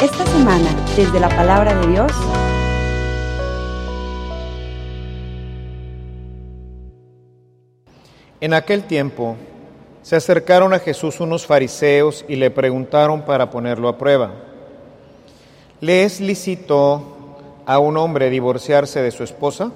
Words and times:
Esta 0.00 0.24
semana, 0.24 0.70
desde 0.96 1.20
la 1.20 1.28
palabra 1.28 1.74
de 1.74 1.86
Dios, 1.88 2.12
En 8.40 8.54
aquel 8.54 8.82
tiempo 8.82 9.36
se 10.02 10.16
acercaron 10.16 10.74
a 10.74 10.80
Jesús 10.80 11.20
unos 11.20 11.46
fariseos 11.46 12.24
y 12.26 12.34
le 12.34 12.50
preguntaron 12.50 13.22
para 13.22 13.50
ponerlo 13.50 13.88
a 13.88 13.98
prueba, 13.98 14.32
¿le 15.80 16.02
es 16.02 16.20
lícito 16.20 17.38
a 17.66 17.78
un 17.78 17.96
hombre 17.96 18.30
divorciarse 18.30 19.00
de 19.00 19.12
su 19.12 19.22
esposa? 19.22 19.70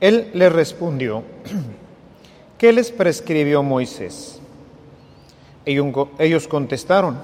Él 0.00 0.30
les 0.32 0.50
respondió, 0.50 1.24
¿qué 2.58 2.72
les 2.72 2.90
prescribió 2.90 3.62
Moisés? 3.62 4.40
Ellos 5.66 6.48
contestaron, 6.48 7.18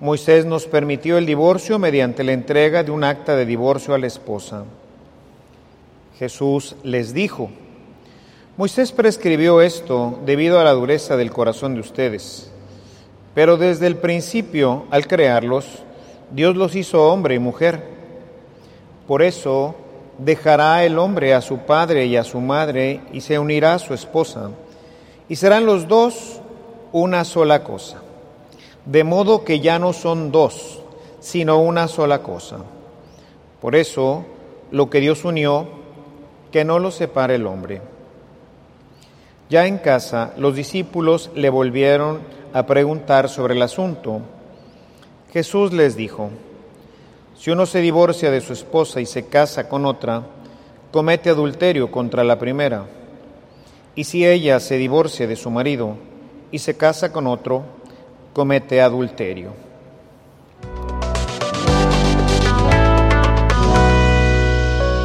Moisés 0.00 0.44
nos 0.44 0.66
permitió 0.66 1.18
el 1.18 1.26
divorcio 1.26 1.78
mediante 1.78 2.22
la 2.22 2.32
entrega 2.32 2.84
de 2.84 2.92
un 2.92 3.02
acta 3.02 3.34
de 3.34 3.44
divorcio 3.44 3.94
a 3.94 3.98
la 3.98 4.06
esposa. 4.06 4.64
Jesús 6.18 6.76
les 6.84 7.12
dijo, 7.12 7.50
Moisés 8.56 8.92
prescribió 8.92 9.60
esto 9.60 10.18
debido 10.24 10.60
a 10.60 10.64
la 10.64 10.72
dureza 10.72 11.16
del 11.16 11.30
corazón 11.30 11.74
de 11.74 11.80
ustedes, 11.80 12.50
pero 13.34 13.56
desde 13.56 13.86
el 13.86 13.96
principio, 13.96 14.84
al 14.90 15.06
crearlos, 15.06 15.82
Dios 16.30 16.56
los 16.56 16.74
hizo 16.74 17.08
hombre 17.08 17.36
y 17.36 17.38
mujer. 17.38 17.82
Por 19.06 19.22
eso 19.22 19.74
dejará 20.18 20.84
el 20.84 20.98
hombre 20.98 21.34
a 21.34 21.40
su 21.40 21.58
padre 21.58 22.06
y 22.06 22.16
a 22.16 22.24
su 22.24 22.40
madre 22.40 23.00
y 23.12 23.20
se 23.20 23.38
unirá 23.38 23.74
a 23.74 23.78
su 23.78 23.94
esposa, 23.94 24.50
y 25.28 25.36
serán 25.36 25.66
los 25.66 25.86
dos 25.86 26.37
una 26.98 27.24
sola 27.24 27.62
cosa, 27.62 27.98
de 28.84 29.04
modo 29.04 29.44
que 29.44 29.60
ya 29.60 29.78
no 29.78 29.92
son 29.92 30.32
dos, 30.32 30.80
sino 31.20 31.58
una 31.60 31.88
sola 31.88 32.22
cosa. 32.22 32.58
Por 33.60 33.74
eso, 33.76 34.24
lo 34.70 34.90
que 34.90 35.00
Dios 35.00 35.24
unió, 35.24 35.66
que 36.50 36.64
no 36.64 36.78
lo 36.78 36.90
separe 36.90 37.36
el 37.36 37.46
hombre. 37.46 37.82
Ya 39.48 39.66
en 39.66 39.78
casa, 39.78 40.32
los 40.36 40.54
discípulos 40.54 41.30
le 41.34 41.50
volvieron 41.50 42.20
a 42.52 42.66
preguntar 42.66 43.28
sobre 43.28 43.54
el 43.54 43.62
asunto. 43.62 44.20
Jesús 45.32 45.72
les 45.72 45.96
dijo, 45.96 46.30
si 47.36 47.50
uno 47.50 47.66
se 47.66 47.80
divorcia 47.80 48.30
de 48.30 48.40
su 48.40 48.52
esposa 48.52 49.00
y 49.00 49.06
se 49.06 49.26
casa 49.26 49.68
con 49.68 49.86
otra, 49.86 50.22
comete 50.90 51.30
adulterio 51.30 51.90
contra 51.90 52.24
la 52.24 52.38
primera. 52.38 52.86
Y 53.94 54.04
si 54.04 54.26
ella 54.26 54.60
se 54.60 54.76
divorcia 54.76 55.26
de 55.26 55.36
su 55.36 55.50
marido 55.50 56.07
y 56.50 56.58
se 56.58 56.76
casa 56.76 57.12
con 57.12 57.26
otro, 57.26 57.62
comete 58.32 58.80
adulterio. 58.80 59.52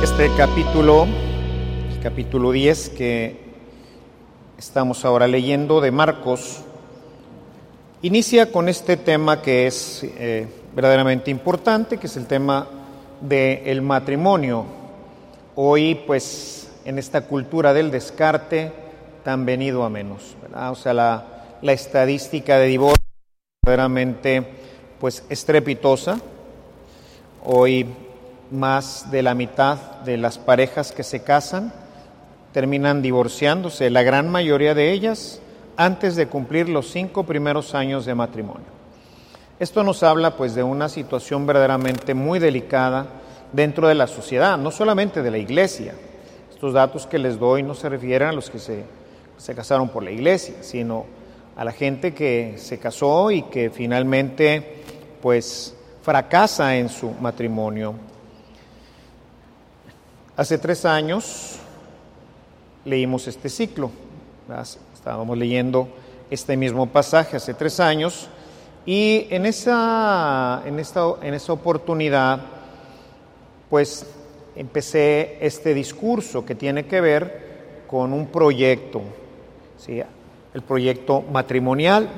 Este 0.02 0.30
capítulo, 0.38 1.06
el 1.06 2.00
capítulo 2.02 2.52
10 2.52 2.90
que 2.90 3.42
estamos 4.58 5.04
ahora 5.04 5.28
leyendo 5.28 5.82
de 5.82 5.92
Marcos, 5.92 6.62
inicia 8.02 8.52
con 8.52 8.70
este 8.70 8.96
tema 8.96 9.42
que 9.42 9.68
es 9.68 10.04
eh, 10.04 10.48
verdaderamente 10.76 11.32
importante, 11.32 11.98
que 11.98 12.08
es 12.08 12.16
el 12.16 12.28
tema 12.28 12.68
del 13.20 13.82
matrimonio. 13.82 14.66
Hoy, 15.56 15.96
pues, 16.08 16.70
en 16.86 17.00
esta 17.00 17.22
cultura 17.22 17.74
del 17.74 17.92
descarte, 17.92 18.72
tan 19.24 19.46
venido 19.46 19.84
a 19.84 19.90
menos, 19.90 20.36
¿verdad? 20.42 20.72
O 20.72 20.76
sea, 20.76 20.94
la, 20.94 21.33
la 21.64 21.72
estadística 21.72 22.58
de 22.58 22.67
divorcio 22.67 23.06
verdaderamente, 23.66 24.45
pues, 25.00 25.23
estrepitosa. 25.30 26.19
Hoy, 27.45 27.88
más 28.52 29.09
de 29.09 29.23
la 29.23 29.33
mitad 29.33 29.78
de 30.02 30.17
las 30.17 30.38
parejas 30.38 30.91
que 30.91 31.03
se 31.03 31.23
casan 31.23 31.73
terminan 32.52 33.02
divorciándose, 33.02 33.90
la 33.90 34.03
gran 34.03 34.29
mayoría 34.29 34.75
de 34.75 34.91
ellas 34.91 35.40
antes 35.78 36.16
de 36.18 36.28
cumplir 36.28 36.68
los 36.68 36.91
cinco 36.91 37.23
primeros 37.23 37.73
años 37.73 38.06
de 38.06 38.13
matrimonio. 38.13 38.68
Esto 39.57 39.84
nos 39.84 40.03
habla 40.03 40.35
pues 40.35 40.53
de 40.56 40.63
una 40.63 40.90
situación 40.90 41.47
verdaderamente 41.47 42.13
muy 42.13 42.40
delicada 42.40 43.07
dentro 43.53 43.88
de 43.88 43.96
la 43.96 44.07
sociedad, 44.07 44.57
no 44.57 44.69
solamente 44.69 45.23
de 45.23 45.31
la 45.31 45.38
iglesia. 45.38 45.96
Estos 46.52 46.73
datos 46.73 47.07
que 47.07 47.18
les 47.18 47.40
doy 47.40 47.63
no 47.63 47.73
se 47.73 47.88
refieren 47.88 48.28
a 48.28 48.34
los 48.34 48.50
que 48.50 48.59
se, 48.59 48.84
se 49.38 49.56
casaron 49.56 49.90
por 49.90 50.03
la 50.03 50.12
iglesia, 50.12 50.56
sino 50.62 51.22
a 51.56 51.64
la 51.64 51.72
gente 51.72 52.14
que 52.14 52.56
se 52.58 52.80
casó 52.80 53.31
y 53.31 53.44
que 53.44 53.69
finalmente 53.69 54.84
pues 55.22 55.75
fracasa 56.02 56.75
en 56.75 56.90
su 56.90 57.12
matrimonio. 57.12 57.96
Hace 60.36 60.58
tres 60.58 60.84
años 60.86 61.59
leímos 62.86 63.28
este 63.28 63.50
ciclo. 63.50 63.91
Estábamos 64.94 65.38
leyendo 65.38 65.88
este 66.30 66.58
mismo 66.58 66.88
pasaje 66.88 67.38
hace 67.38 67.53
tres 67.53 67.80
años 67.80 68.28
y 68.85 69.28
en 69.30 69.46
esa, 69.46 70.62
en 70.66 70.80
esta, 70.80 71.03
en 71.22 71.34
esa 71.34 71.53
oportunidad, 71.53 72.41
pues 73.70 74.06
empecé 74.56 75.38
este 75.40 75.74
discurso 75.74 76.46
que 76.46 76.56
tiene 76.56 76.85
que 76.85 77.00
ver 77.00 77.84
con 77.88 78.12
un 78.12 78.28
proyecto, 78.28 79.02
¿sí? 79.78 80.02
El 80.53 80.62
proyecto 80.62 81.22
matrimonial, 81.22 82.09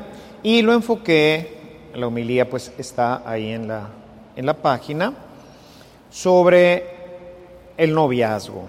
y 0.43 0.61
lo 0.61 0.73
enfoqué, 0.73 1.89
la 1.93 2.07
homilía 2.07 2.49
pues 2.49 2.71
está 2.77 3.23
ahí 3.25 3.51
en 3.51 3.67
la, 3.67 3.89
en 4.35 4.45
la 4.45 4.53
página, 4.53 5.13
sobre 6.09 6.85
el 7.77 7.93
noviazgo. 7.93 8.63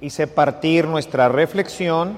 Hice 0.00 0.26
partir 0.26 0.86
nuestra 0.86 1.28
reflexión 1.28 2.16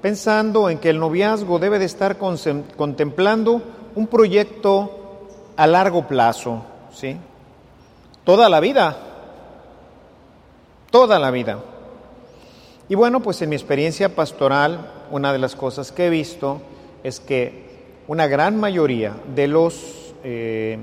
pensando 0.00 0.68
en 0.68 0.78
que 0.78 0.90
el 0.90 1.00
noviazgo 1.00 1.58
debe 1.58 1.78
de 1.78 1.86
estar 1.86 2.18
contemplando 2.18 3.62
un 3.94 4.06
proyecto 4.06 5.28
a 5.56 5.66
largo 5.66 6.06
plazo, 6.06 6.62
¿sí? 6.92 7.16
Toda 8.24 8.48
la 8.48 8.60
vida, 8.60 8.96
toda 10.90 11.18
la 11.18 11.30
vida. 11.30 11.58
Y 12.88 12.94
bueno, 12.94 13.20
pues 13.20 13.40
en 13.42 13.48
mi 13.48 13.56
experiencia 13.56 14.14
pastoral, 14.14 14.90
una 15.10 15.32
de 15.32 15.38
las 15.38 15.56
cosas 15.56 15.92
que 15.92 16.06
he 16.06 16.10
visto 16.10 16.60
es 17.02 17.20
que 17.20 17.64
una 18.06 18.26
gran 18.26 18.58
mayoría 18.58 19.14
de 19.34 19.48
los 19.48 20.14
eh, 20.24 20.78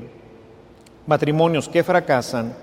matrimonios 1.08 1.70
que 1.70 1.84
fracasan 1.84 2.54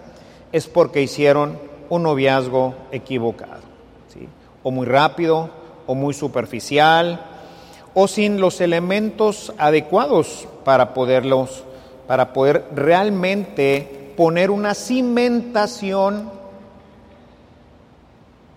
es 0.53 0.67
porque 0.67 1.03
hicieron 1.03 1.59
un 1.91 2.03
noviazgo 2.03 2.75
equivocado, 2.93 3.63
o 4.63 4.71
muy 4.71 4.87
rápido, 4.87 5.51
o 5.87 5.95
muy 5.95 6.15
superficial, 6.15 7.21
o 7.95 8.09
sin 8.09 8.41
los 8.41 8.61
elementos 8.61 9.53
adecuados 9.59 10.47
para 10.65 10.93
poderlos, 10.95 11.65
para 12.07 12.33
poder 12.33 12.67
realmente 12.75 14.13
poner 14.17 14.51
una 14.51 14.75
cimentación 14.75 16.31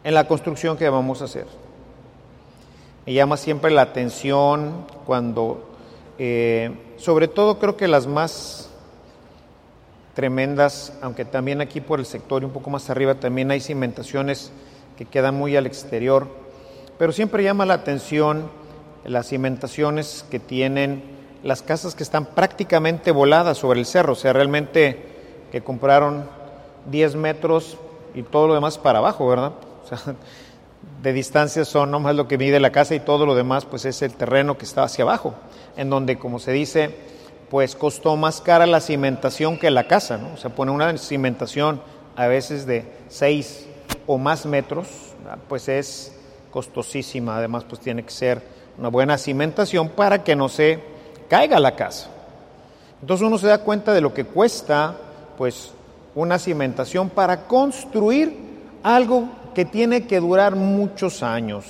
en 0.03 0.13
la 0.13 0.27
construcción 0.27 0.77
que 0.77 0.89
vamos 0.89 1.21
a 1.21 1.25
hacer. 1.25 1.60
Me 3.05 3.13
llama 3.13 3.35
siempre 3.35 3.71
la 3.71 3.81
atención 3.81 4.85
cuando, 5.07 5.71
eh, 6.19 6.71
sobre 6.97 7.27
todo 7.27 7.57
creo 7.57 7.75
que 7.75 7.87
las 7.87 8.05
más 8.05 8.69
tremendas, 10.13 10.93
aunque 11.01 11.25
también 11.25 11.61
aquí 11.61 11.81
por 11.81 11.99
el 11.99 12.05
sector 12.05 12.43
y 12.43 12.45
un 12.45 12.51
poco 12.51 12.69
más 12.69 12.91
arriba 12.91 13.15
también 13.15 13.49
hay 13.49 13.59
cimentaciones 13.59 14.51
que 14.97 15.05
quedan 15.05 15.35
muy 15.35 15.55
al 15.55 15.65
exterior, 15.65 16.27
pero 16.99 17.11
siempre 17.11 17.43
llama 17.43 17.65
la 17.65 17.73
atención 17.73 18.49
las 19.03 19.29
cimentaciones 19.29 20.23
que 20.29 20.39
tienen 20.39 21.01
las 21.41 21.63
casas 21.63 21.95
que 21.95 22.03
están 22.03 22.27
prácticamente 22.27 23.09
voladas 23.09 23.57
sobre 23.57 23.79
el 23.79 23.87
cerro, 23.87 24.13
o 24.13 24.15
sea, 24.15 24.31
realmente 24.31 25.47
que 25.51 25.61
compraron 25.61 26.25
10 26.91 27.15
metros 27.15 27.77
y 28.13 28.21
todo 28.21 28.47
lo 28.47 28.53
demás 28.53 28.77
para 28.77 28.99
abajo, 28.99 29.27
¿verdad? 29.27 29.53
O 29.83 29.87
sea, 29.87 30.15
de 31.01 31.13
distancia 31.13 31.65
son 31.65 31.91
nomás 31.91 32.15
lo 32.15 32.27
que 32.27 32.37
mide 32.37 32.59
la 32.59 32.71
casa 32.71 32.95
y 32.95 32.99
todo 32.99 33.25
lo 33.25 33.35
demás 33.35 33.65
pues 33.65 33.85
es 33.85 34.01
el 34.01 34.13
terreno 34.13 34.57
que 34.57 34.65
está 34.65 34.83
hacia 34.83 35.03
abajo, 35.03 35.33
en 35.75 35.89
donde 35.89 36.17
como 36.17 36.39
se 36.39 36.51
dice, 36.51 36.95
pues 37.49 37.75
costó 37.75 38.15
más 38.15 38.41
cara 38.41 38.65
la 38.65 38.81
cimentación 38.81 39.57
que 39.57 39.71
la 39.71 39.87
casa, 39.87 40.17
¿no? 40.17 40.33
O 40.33 40.37
sea, 40.37 40.51
pone 40.51 40.71
una 40.71 40.95
cimentación 40.97 41.81
a 42.15 42.27
veces 42.27 42.65
de 42.65 42.85
6 43.09 43.67
o 44.07 44.17
más 44.17 44.45
metros, 44.45 44.87
pues 45.47 45.67
es 45.69 46.17
costosísima, 46.51 47.37
además 47.37 47.63
pues 47.67 47.81
tiene 47.81 48.03
que 48.03 48.11
ser 48.11 48.41
una 48.77 48.89
buena 48.89 49.17
cimentación 49.17 49.89
para 49.89 50.23
que 50.23 50.35
no 50.35 50.49
se 50.49 50.79
caiga 51.29 51.59
la 51.59 51.75
casa. 51.75 52.09
Entonces 53.01 53.25
uno 53.25 53.37
se 53.37 53.47
da 53.47 53.59
cuenta 53.59 53.93
de 53.93 54.01
lo 54.01 54.13
que 54.13 54.25
cuesta 54.25 54.95
pues 55.37 55.71
una 56.13 56.37
cimentación 56.37 57.09
para 57.09 57.47
construir 57.47 58.37
algo 58.83 59.29
que 59.53 59.65
tiene 59.65 60.07
que 60.07 60.19
durar 60.19 60.55
muchos 60.55 61.23
años 61.23 61.65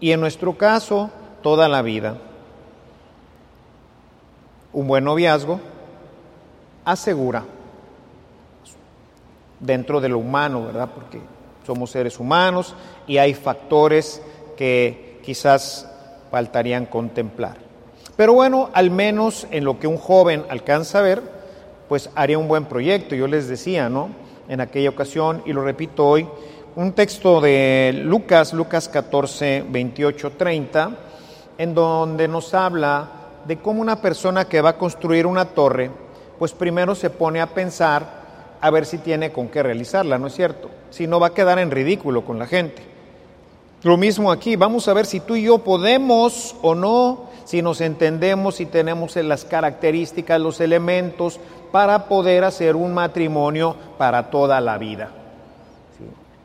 y 0.00 0.12
en 0.12 0.20
nuestro 0.20 0.56
caso 0.56 1.10
toda 1.42 1.68
la 1.68 1.82
vida. 1.82 2.18
Un 4.72 4.86
buen 4.86 5.04
noviazgo 5.04 5.60
asegura 6.84 7.44
dentro 9.58 10.00
de 10.00 10.08
lo 10.08 10.18
humano, 10.18 10.64
¿verdad? 10.64 10.90
Porque 10.94 11.20
somos 11.66 11.90
seres 11.90 12.18
humanos 12.18 12.74
y 13.06 13.18
hay 13.18 13.34
factores 13.34 14.22
que 14.56 15.20
quizás 15.22 15.88
faltarían 16.30 16.86
contemplar. 16.86 17.56
Pero 18.16 18.34
bueno, 18.34 18.70
al 18.72 18.90
menos 18.90 19.46
en 19.50 19.64
lo 19.64 19.78
que 19.78 19.86
un 19.86 19.96
joven 19.96 20.44
alcanza 20.48 20.98
a 20.98 21.02
ver, 21.02 21.22
pues 21.88 22.10
haría 22.14 22.38
un 22.38 22.48
buen 22.48 22.66
proyecto. 22.66 23.14
Yo 23.14 23.26
les 23.26 23.48
decía, 23.48 23.88
¿no? 23.88 24.10
En 24.48 24.60
aquella 24.60 24.90
ocasión, 24.90 25.42
y 25.46 25.52
lo 25.52 25.64
repito 25.64 26.06
hoy, 26.06 26.26
un 26.76 26.92
texto 26.92 27.40
de 27.40 27.92
Lucas, 28.04 28.52
Lucas 28.52 28.88
14, 28.88 29.64
28, 29.68 30.32
30, 30.32 30.90
en 31.58 31.74
donde 31.74 32.28
nos 32.28 32.54
habla 32.54 33.08
de 33.44 33.58
cómo 33.58 33.80
una 33.80 34.00
persona 34.00 34.44
que 34.44 34.60
va 34.60 34.70
a 34.70 34.78
construir 34.78 35.26
una 35.26 35.46
torre, 35.46 35.90
pues 36.38 36.52
primero 36.52 36.94
se 36.94 37.10
pone 37.10 37.40
a 37.40 37.48
pensar 37.48 38.20
a 38.60 38.70
ver 38.70 38.86
si 38.86 38.98
tiene 38.98 39.32
con 39.32 39.48
qué 39.48 39.62
realizarla, 39.62 40.18
¿no 40.18 40.28
es 40.28 40.34
cierto? 40.34 40.70
Si 40.90 41.06
no 41.06 41.18
va 41.18 41.28
a 41.28 41.34
quedar 41.34 41.58
en 41.58 41.70
ridículo 41.70 42.24
con 42.24 42.38
la 42.38 42.46
gente. 42.46 42.82
Lo 43.82 43.96
mismo 43.96 44.30
aquí, 44.30 44.56
vamos 44.56 44.86
a 44.88 44.92
ver 44.92 45.06
si 45.06 45.20
tú 45.20 45.36
y 45.36 45.44
yo 45.44 45.58
podemos 45.58 46.54
o 46.62 46.74
no, 46.74 47.30
si 47.44 47.62
nos 47.62 47.80
entendemos, 47.80 48.56
si 48.56 48.66
tenemos 48.66 49.16
las 49.16 49.44
características, 49.44 50.40
los 50.40 50.60
elementos 50.60 51.40
para 51.72 52.06
poder 52.06 52.44
hacer 52.44 52.76
un 52.76 52.92
matrimonio 52.92 53.74
para 53.96 54.30
toda 54.30 54.60
la 54.60 54.76
vida. 54.76 55.19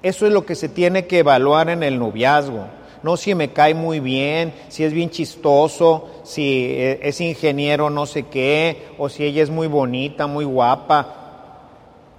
Eso 0.06 0.28
es 0.28 0.32
lo 0.32 0.46
que 0.46 0.54
se 0.54 0.70
tiene 0.70 1.08
que 1.08 1.18
evaluar 1.18 1.68
en 1.68 1.82
el 1.82 1.98
noviazgo. 1.98 2.68
No 3.02 3.18
si 3.18 3.34
me 3.34 3.54
cae 3.54 3.74
muy 3.74 4.00
bien, 4.00 4.54
si 4.68 4.84
es 4.84 4.94
bien 4.94 5.10
chistoso, 5.10 6.22
si 6.24 6.66
e, 6.66 7.00
es 7.02 7.20
ingeniero 7.22 7.90
no 7.90 8.06
sé 8.06 8.28
qué, 8.28 8.90
o 9.00 9.10
si 9.10 9.24
ella 9.24 9.42
es 9.42 9.50
muy 9.50 9.66
bonita, 9.66 10.28
muy 10.28 10.46
guapa. 10.46 11.08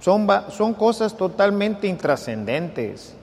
Son, 0.01 0.27
son 0.49 0.73
cosas 0.73 1.15
totalmente 1.15 1.87
intrascendentes. 1.87 3.15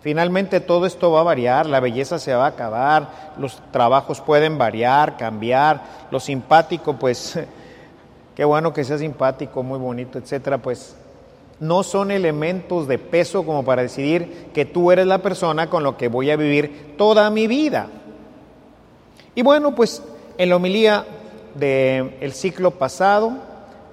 Finalmente 0.00 0.60
todo 0.60 0.86
esto 0.86 1.12
va 1.12 1.20
a 1.20 1.24
variar, 1.24 1.66
la 1.66 1.80
belleza 1.80 2.18
se 2.18 2.32
va 2.32 2.46
a 2.46 2.48
acabar, 2.48 3.34
los 3.36 3.60
trabajos 3.72 4.22
pueden 4.22 4.56
variar, 4.56 5.18
cambiar, 5.18 5.82
lo 6.10 6.18
simpático, 6.18 6.94
pues, 6.94 7.38
qué 8.34 8.44
bueno 8.46 8.72
que 8.72 8.84
sea 8.84 8.96
simpático, 8.96 9.62
muy 9.62 9.78
bonito, 9.78 10.18
etcétera, 10.18 10.56
pues 10.56 10.96
no 11.62 11.84
son 11.84 12.10
elementos 12.10 12.88
de 12.88 12.98
peso 12.98 13.46
como 13.46 13.64
para 13.64 13.82
decidir 13.82 14.48
que 14.52 14.64
tú 14.64 14.90
eres 14.90 15.06
la 15.06 15.18
persona 15.18 15.70
con 15.70 15.84
lo 15.84 15.96
que 15.96 16.08
voy 16.08 16.28
a 16.32 16.36
vivir 16.36 16.96
toda 16.98 17.30
mi 17.30 17.46
vida. 17.46 17.86
Y 19.36 19.42
bueno, 19.42 19.72
pues 19.72 20.02
en 20.38 20.48
la 20.48 20.56
homilía 20.56 21.06
del 21.54 22.32
ciclo 22.32 22.72
pasado 22.72 23.34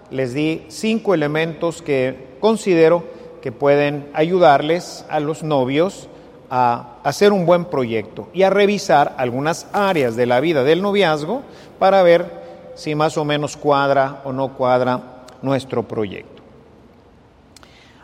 les 0.09 0.33
di 0.33 0.65
cinco 0.69 1.13
elementos 1.13 1.83
que 1.83 2.29
considero 2.39 3.03
que 3.39 3.51
pueden 3.51 4.09
ayudarles 4.13 5.05
a 5.07 5.19
los 5.19 5.43
novios 5.43 6.09
a 6.49 6.95
hacer 7.03 7.31
un 7.31 7.45
buen 7.45 7.65
proyecto 7.65 8.29
y 8.33 8.41
a 8.41 8.49
revisar 8.49 9.13
algunas 9.19 9.67
áreas 9.73 10.15
de 10.15 10.25
la 10.25 10.39
vida 10.39 10.63
del 10.63 10.81
noviazgo 10.81 11.43
para 11.77 12.01
ver 12.01 12.71
si 12.73 12.95
más 12.95 13.15
o 13.15 13.25
menos 13.25 13.55
cuadra 13.57 14.21
o 14.23 14.33
no 14.33 14.57
cuadra 14.57 15.25
nuestro 15.43 15.83
proyecto. 15.83 16.38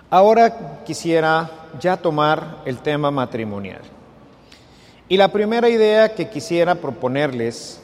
Ahora 0.10 0.84
quisiera 0.86 1.50
ya 1.80 1.98
tomar 1.98 2.62
el 2.66 2.80
tema 2.80 3.12
matrimonial. 3.12 3.82
Y 5.10 5.18
la 5.18 5.32
primera 5.32 5.70
idea 5.70 6.14
que 6.16 6.30
quisiera 6.30 6.76
proponerles 6.76 7.82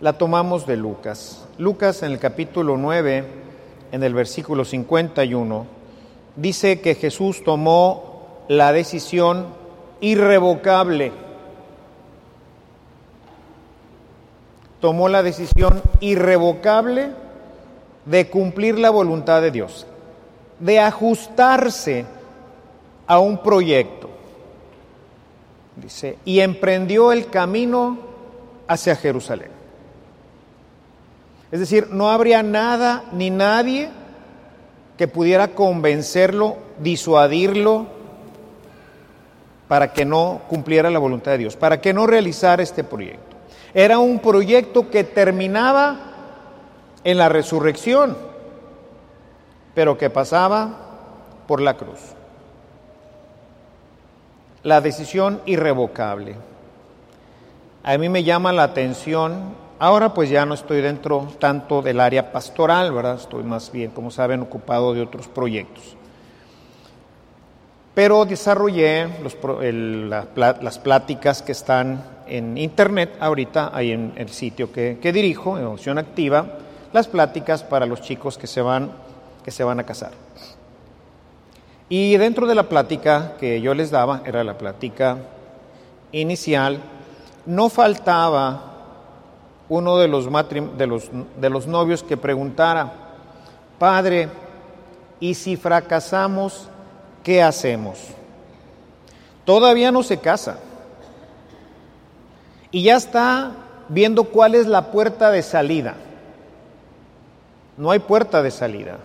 la 0.00 0.12
tomamos 0.12 0.66
de 0.66 0.76
Lucas. 0.76 1.44
Lucas 1.58 2.02
en 2.02 2.12
el 2.12 2.18
capítulo 2.18 2.76
9, 2.76 3.24
en 3.92 4.02
el 4.02 4.14
versículo 4.14 4.64
51, 4.64 5.66
dice 6.36 6.80
que 6.80 6.94
Jesús 6.94 7.42
tomó 7.44 8.44
la 8.48 8.72
decisión 8.72 9.46
irrevocable. 10.00 11.12
Tomó 14.80 15.08
la 15.08 15.22
decisión 15.22 15.82
irrevocable 16.00 17.10
de 18.04 18.28
cumplir 18.28 18.78
la 18.78 18.90
voluntad 18.90 19.42
de 19.42 19.50
Dios, 19.50 19.86
de 20.58 20.80
ajustarse 20.80 22.04
a 23.06 23.18
un 23.18 23.38
proyecto. 23.38 24.10
Dice, 25.76 26.18
y 26.24 26.40
emprendió 26.40 27.12
el 27.12 27.26
camino 27.28 27.98
hacia 28.66 28.96
Jerusalén. 28.96 29.50
Es 31.52 31.60
decir, 31.60 31.88
no 31.90 32.10
habría 32.10 32.42
nada 32.42 33.04
ni 33.12 33.30
nadie 33.30 33.90
que 34.96 35.06
pudiera 35.06 35.48
convencerlo, 35.48 36.56
disuadirlo, 36.80 37.86
para 39.68 39.92
que 39.92 40.04
no 40.04 40.42
cumpliera 40.48 40.90
la 40.90 40.98
voluntad 40.98 41.32
de 41.32 41.38
Dios, 41.38 41.56
para 41.56 41.80
que 41.80 41.92
no 41.92 42.06
realizara 42.06 42.62
este 42.62 42.84
proyecto. 42.84 43.36
Era 43.74 43.98
un 43.98 44.20
proyecto 44.20 44.90
que 44.90 45.04
terminaba 45.04 45.98
en 47.04 47.18
la 47.18 47.28
resurrección, 47.28 48.16
pero 49.76 49.96
que 49.96 50.10
pasaba 50.10 50.70
por 51.46 51.60
la 51.60 51.74
cruz. 51.74 52.00
La 54.64 54.80
decisión 54.80 55.40
irrevocable. 55.46 56.34
A 57.84 57.96
mí 57.96 58.08
me 58.08 58.24
llama 58.24 58.52
la 58.52 58.64
atención 58.64 59.54
Ahora 59.78 60.14
pues 60.14 60.30
ya 60.30 60.46
no 60.46 60.54
estoy 60.54 60.80
dentro 60.80 61.28
tanto 61.38 61.82
del 61.82 62.00
área 62.00 62.32
pastoral, 62.32 62.92
¿verdad? 62.92 63.16
Estoy 63.16 63.44
más 63.44 63.70
bien, 63.70 63.90
como 63.90 64.10
saben, 64.10 64.40
ocupado 64.40 64.94
de 64.94 65.02
otros 65.02 65.28
proyectos. 65.28 65.96
Pero 67.94 68.24
desarrollé 68.24 69.06
las 69.90 70.78
pláticas 70.78 71.42
que 71.42 71.52
están 71.52 72.02
en 72.26 72.56
internet 72.56 73.16
ahorita, 73.20 73.70
ahí 73.74 73.92
en 73.92 74.14
el 74.16 74.30
sitio 74.30 74.72
que, 74.72 75.12
dirijo, 75.12 75.58
en 75.58 75.66
Opción 75.66 75.98
Activa, 75.98 76.46
las 76.94 77.06
pláticas 77.06 77.62
para 77.62 77.84
los 77.84 78.00
chicos 78.00 78.38
que 78.38 78.46
se 78.46 78.62
van, 78.62 78.90
que 79.46 79.52
se 79.52 79.62
van 79.62 79.78
a 79.78 79.86
casar. 79.86 80.10
Y 81.88 82.16
dentro 82.16 82.48
de 82.48 82.56
la 82.56 82.68
plática 82.68 83.34
que 83.38 83.60
yo 83.60 83.74
les 83.74 83.92
daba, 83.92 84.22
era 84.26 84.42
la 84.42 84.58
plática 84.58 85.18
inicial, 86.10 86.80
no 87.46 87.68
faltaba 87.68 88.72
uno 89.68 89.98
de 89.98 90.08
los, 90.08 90.28
de 90.28 91.48
los, 91.48 91.66
novios 91.68 92.02
que 92.02 92.16
preguntara, 92.16 92.92
Padre, 93.78 94.28
¿y 95.20 95.34
si 95.34 95.56
fracasamos, 95.56 96.68
qué 97.22 97.40
hacemos? 97.40 98.00
Todavía 99.44 99.92
no 99.92 100.02
se 100.02 100.18
casa. 100.18 100.58
Y 102.72 102.82
ya 102.82 102.96
está 102.96 103.52
viendo 103.88 104.24
cuál 104.24 104.56
es 104.56 104.66
la 104.66 104.90
puerta 104.90 105.30
de 105.30 105.44
salida. 105.44 105.94
No 107.76 107.92
hay 107.92 108.00
puerta 108.00 108.42
de 108.42 108.50
salida. 108.50 108.98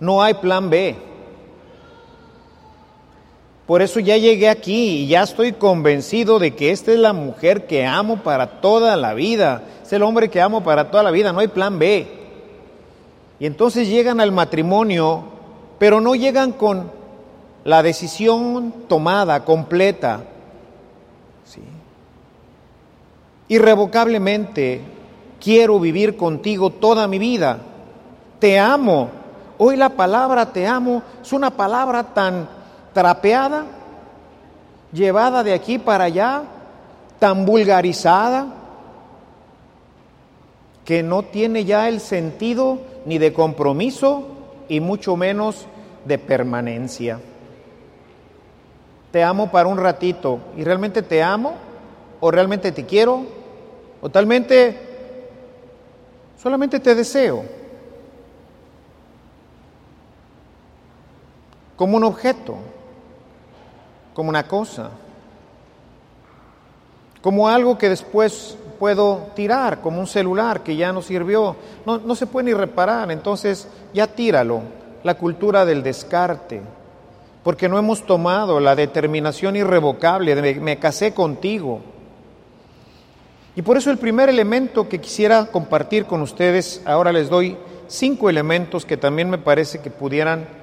No 0.00 0.22
hay 0.22 0.34
plan 0.34 0.70
B. 0.70 0.96
Por 3.66 3.82
eso 3.82 4.00
ya 4.00 4.16
llegué 4.16 4.48
aquí 4.48 5.00
y 5.00 5.08
ya 5.08 5.22
estoy 5.22 5.52
convencido 5.52 6.38
de 6.38 6.54
que 6.54 6.70
esta 6.70 6.90
es 6.92 6.98
la 6.98 7.12
mujer 7.12 7.66
que 7.66 7.84
amo 7.84 8.22
para 8.22 8.60
toda 8.62 8.96
la 8.96 9.12
vida. 9.12 9.62
Es 9.82 9.92
el 9.92 10.02
hombre 10.02 10.30
que 10.30 10.40
amo 10.40 10.62
para 10.62 10.90
toda 10.90 11.02
la 11.02 11.10
vida, 11.10 11.32
no 11.32 11.40
hay 11.40 11.48
plan 11.48 11.78
B. 11.78 12.06
Y 13.38 13.46
entonces 13.46 13.88
llegan 13.88 14.20
al 14.20 14.32
matrimonio, 14.32 15.24
pero 15.78 16.00
no 16.00 16.14
llegan 16.14 16.52
con 16.52 16.90
la 17.64 17.82
decisión 17.82 18.72
tomada, 18.88 19.44
completa. 19.44 20.22
Irrevocablemente, 23.48 24.80
quiero 25.40 25.78
vivir 25.80 26.16
contigo 26.16 26.70
toda 26.70 27.06
mi 27.06 27.18
vida. 27.18 27.58
Te 28.38 28.58
amo. 28.58 29.17
Hoy 29.60 29.76
la 29.76 29.88
palabra 29.88 30.52
te 30.52 30.68
amo 30.68 31.02
es 31.20 31.32
una 31.32 31.50
palabra 31.50 32.14
tan 32.14 32.48
trapeada, 32.94 33.64
llevada 34.92 35.42
de 35.42 35.52
aquí 35.52 35.78
para 35.78 36.04
allá, 36.04 36.42
tan 37.18 37.44
vulgarizada, 37.44 38.46
que 40.84 41.02
no 41.02 41.24
tiene 41.24 41.64
ya 41.64 41.88
el 41.88 42.00
sentido 42.00 42.78
ni 43.04 43.18
de 43.18 43.32
compromiso 43.32 44.28
y 44.68 44.78
mucho 44.78 45.16
menos 45.16 45.66
de 46.04 46.18
permanencia. 46.18 47.18
Te 49.10 49.24
amo 49.24 49.50
para 49.50 49.68
un 49.68 49.78
ratito 49.78 50.38
y 50.56 50.62
realmente 50.62 51.02
te 51.02 51.20
amo 51.20 51.54
o 52.20 52.30
realmente 52.30 52.70
te 52.70 52.86
quiero 52.86 53.22
o 54.00 54.08
talmente 54.08 54.78
solamente 56.40 56.78
te 56.78 56.94
deseo 56.94 57.57
como 61.78 61.96
un 61.96 62.04
objeto 62.04 62.56
como 64.18 64.30
una 64.30 64.48
cosa, 64.48 64.90
como 67.22 67.48
algo 67.48 67.78
que 67.78 67.88
después 67.88 68.58
puedo 68.76 69.28
tirar, 69.36 69.80
como 69.80 70.00
un 70.00 70.08
celular 70.08 70.64
que 70.64 70.74
ya 70.74 70.92
no 70.92 71.02
sirvió, 71.02 71.54
no, 71.86 71.98
no 71.98 72.16
se 72.16 72.26
puede 72.26 72.46
ni 72.46 72.52
reparar, 72.52 73.12
entonces 73.12 73.68
ya 73.94 74.08
tíralo, 74.08 74.62
la 75.04 75.14
cultura 75.14 75.64
del 75.64 75.84
descarte, 75.84 76.62
porque 77.44 77.68
no 77.68 77.78
hemos 77.78 78.04
tomado 78.04 78.58
la 78.58 78.74
determinación 78.74 79.54
irrevocable 79.54 80.34
de 80.34 80.42
me, 80.42 80.54
me 80.54 80.78
casé 80.80 81.14
contigo. 81.14 81.78
Y 83.54 83.62
por 83.62 83.76
eso 83.76 83.92
el 83.92 83.98
primer 83.98 84.28
elemento 84.28 84.88
que 84.88 85.00
quisiera 85.00 85.46
compartir 85.46 86.06
con 86.06 86.22
ustedes, 86.22 86.82
ahora 86.84 87.12
les 87.12 87.30
doy 87.30 87.56
cinco 87.86 88.28
elementos 88.28 88.84
que 88.84 88.96
también 88.96 89.30
me 89.30 89.38
parece 89.38 89.78
que 89.80 89.90
pudieran 89.90 90.57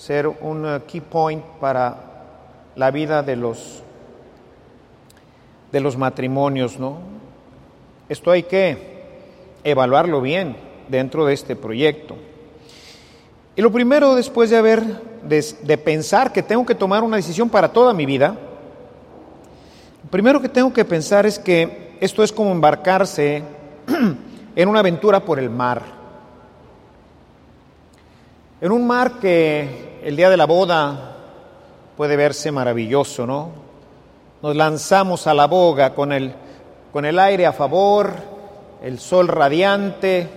ser 0.00 0.26
un 0.26 0.64
uh, 0.64 0.80
key 0.86 1.02
point 1.02 1.44
para 1.60 1.94
la 2.74 2.90
vida 2.90 3.22
de 3.22 3.36
los 3.36 3.82
de 5.70 5.80
los 5.80 5.98
matrimonios, 5.98 6.78
¿no? 6.78 6.96
Esto 8.08 8.30
hay 8.30 8.44
que 8.44 8.78
evaluarlo 9.62 10.22
bien 10.22 10.56
dentro 10.88 11.26
de 11.26 11.34
este 11.34 11.54
proyecto. 11.54 12.16
Y 13.54 13.60
lo 13.60 13.70
primero, 13.70 14.14
después 14.14 14.48
de 14.48 14.56
haber, 14.56 14.82
de, 15.22 15.44
de 15.62 15.78
pensar 15.78 16.32
que 16.32 16.42
tengo 16.42 16.64
que 16.64 16.74
tomar 16.74 17.04
una 17.04 17.16
decisión 17.16 17.50
para 17.50 17.70
toda 17.70 17.92
mi 17.92 18.06
vida, 18.06 18.38
lo 20.02 20.10
primero 20.10 20.40
que 20.40 20.48
tengo 20.48 20.72
que 20.72 20.86
pensar 20.86 21.26
es 21.26 21.38
que 21.38 21.98
esto 22.00 22.24
es 22.24 22.32
como 22.32 22.52
embarcarse 22.52 23.42
en 24.56 24.68
una 24.68 24.80
aventura 24.80 25.20
por 25.20 25.38
el 25.38 25.50
mar. 25.50 25.82
En 28.62 28.72
un 28.72 28.86
mar 28.86 29.20
que 29.20 29.89
el 30.02 30.16
día 30.16 30.30
de 30.30 30.36
la 30.36 30.46
boda 30.46 31.16
puede 31.96 32.16
verse 32.16 32.50
maravilloso, 32.50 33.26
¿no? 33.26 33.50
Nos 34.42 34.56
lanzamos 34.56 35.26
a 35.26 35.34
la 35.34 35.46
boga 35.46 35.94
con 35.94 36.12
el, 36.12 36.32
con 36.92 37.04
el 37.04 37.18
aire 37.18 37.46
a 37.46 37.52
favor, 37.52 38.12
el 38.82 38.98
sol 38.98 39.28
radiante, 39.28 40.28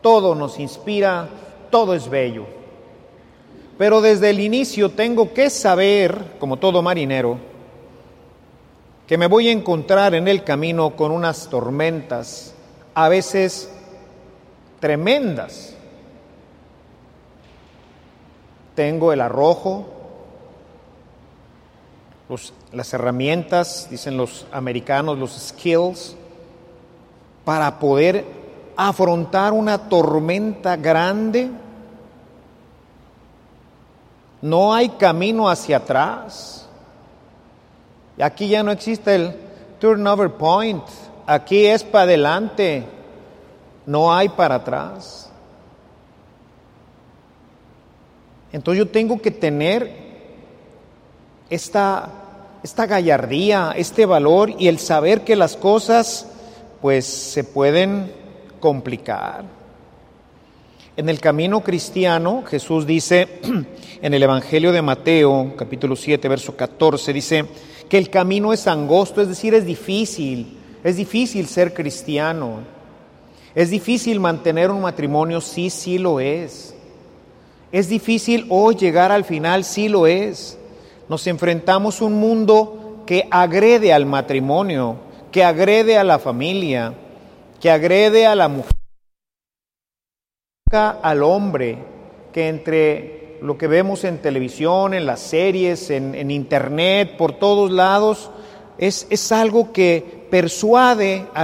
todo 0.00 0.34
nos 0.34 0.58
inspira, 0.58 1.28
todo 1.70 1.94
es 1.94 2.08
bello. 2.08 2.46
Pero 3.76 4.00
desde 4.00 4.30
el 4.30 4.40
inicio 4.40 4.90
tengo 4.90 5.32
que 5.34 5.50
saber, 5.50 6.36
como 6.38 6.56
todo 6.56 6.82
marinero, 6.82 7.38
que 9.06 9.18
me 9.18 9.26
voy 9.26 9.48
a 9.48 9.52
encontrar 9.52 10.14
en 10.14 10.28
el 10.28 10.44
camino 10.44 10.96
con 10.96 11.10
unas 11.12 11.48
tormentas, 11.50 12.54
a 12.94 13.08
veces 13.08 13.70
tremendas. 14.80 15.74
Tengo 18.80 19.12
el 19.12 19.20
arrojo, 19.20 19.84
las 22.72 22.94
herramientas, 22.94 23.88
dicen 23.90 24.16
los 24.16 24.46
americanos, 24.52 25.18
los 25.18 25.32
skills, 25.32 26.16
para 27.44 27.78
poder 27.78 28.24
afrontar 28.78 29.52
una 29.52 29.90
tormenta 29.90 30.76
grande. 30.76 31.50
No 34.40 34.72
hay 34.72 34.88
camino 34.88 35.50
hacia 35.50 35.76
atrás. 35.76 36.66
Aquí 38.18 38.48
ya 38.48 38.62
no 38.62 38.70
existe 38.70 39.14
el 39.14 39.36
turnover 39.78 40.32
point. 40.32 40.84
Aquí 41.26 41.66
es 41.66 41.84
para 41.84 42.04
adelante. 42.04 42.86
No 43.84 44.10
hay 44.10 44.30
para 44.30 44.54
atrás. 44.54 45.29
Entonces 48.52 48.78
yo 48.78 48.88
tengo 48.88 49.20
que 49.20 49.30
tener 49.30 49.90
esta, 51.50 52.10
esta 52.62 52.86
gallardía, 52.86 53.72
este 53.76 54.06
valor 54.06 54.52
y 54.58 54.68
el 54.68 54.78
saber 54.78 55.22
que 55.22 55.36
las 55.36 55.56
cosas 55.56 56.26
pues 56.80 57.04
se 57.04 57.44
pueden 57.44 58.12
complicar. 58.58 59.44
En 60.96 61.08
el 61.08 61.20
camino 61.20 61.62
cristiano, 61.62 62.42
Jesús 62.46 62.86
dice 62.86 63.40
en 64.02 64.14
el 64.14 64.22
Evangelio 64.22 64.72
de 64.72 64.82
Mateo, 64.82 65.54
capítulo 65.56 65.96
7, 65.96 66.28
verso 66.28 66.56
14, 66.56 67.12
dice 67.12 67.44
que 67.88 67.98
el 67.98 68.10
camino 68.10 68.52
es 68.52 68.66
angosto, 68.66 69.22
es 69.22 69.28
decir, 69.28 69.54
es 69.54 69.64
difícil, 69.64 70.58
es 70.82 70.96
difícil 70.96 71.46
ser 71.46 71.72
cristiano, 71.72 72.58
es 73.54 73.70
difícil 73.70 74.20
mantener 74.20 74.70
un 74.70 74.82
matrimonio, 74.82 75.40
sí, 75.40 75.70
sí 75.70 75.98
lo 75.98 76.20
es. 76.20 76.69
Es 77.72 77.88
difícil 77.88 78.46
hoy 78.48 78.74
llegar 78.74 79.12
al 79.12 79.24
final, 79.24 79.64
sí 79.64 79.88
lo 79.88 80.06
es. 80.06 80.58
Nos 81.08 81.26
enfrentamos 81.26 82.00
a 82.00 82.04
un 82.04 82.14
mundo 82.14 83.02
que 83.06 83.28
agrede 83.30 83.92
al 83.92 84.06
matrimonio, 84.06 84.96
que 85.30 85.44
agrede 85.44 85.96
a 85.96 86.04
la 86.04 86.18
familia, 86.18 86.94
que 87.60 87.70
agrede 87.70 88.26
a 88.26 88.34
la 88.34 88.48
mujer, 88.48 88.72
al 90.72 91.22
hombre, 91.22 91.78
que 92.32 92.48
entre 92.48 93.38
lo 93.42 93.56
que 93.56 93.66
vemos 93.68 94.04
en 94.04 94.18
televisión, 94.18 94.94
en 94.94 95.06
las 95.06 95.20
series, 95.20 95.90
en, 95.90 96.30
internet, 96.30 97.16
por 97.16 97.32
todos 97.38 97.70
lados, 97.70 98.30
es, 98.78 99.06
es 99.10 99.30
algo 99.32 99.72
que 99.72 100.26
persuade 100.30 101.26
a, 101.34 101.42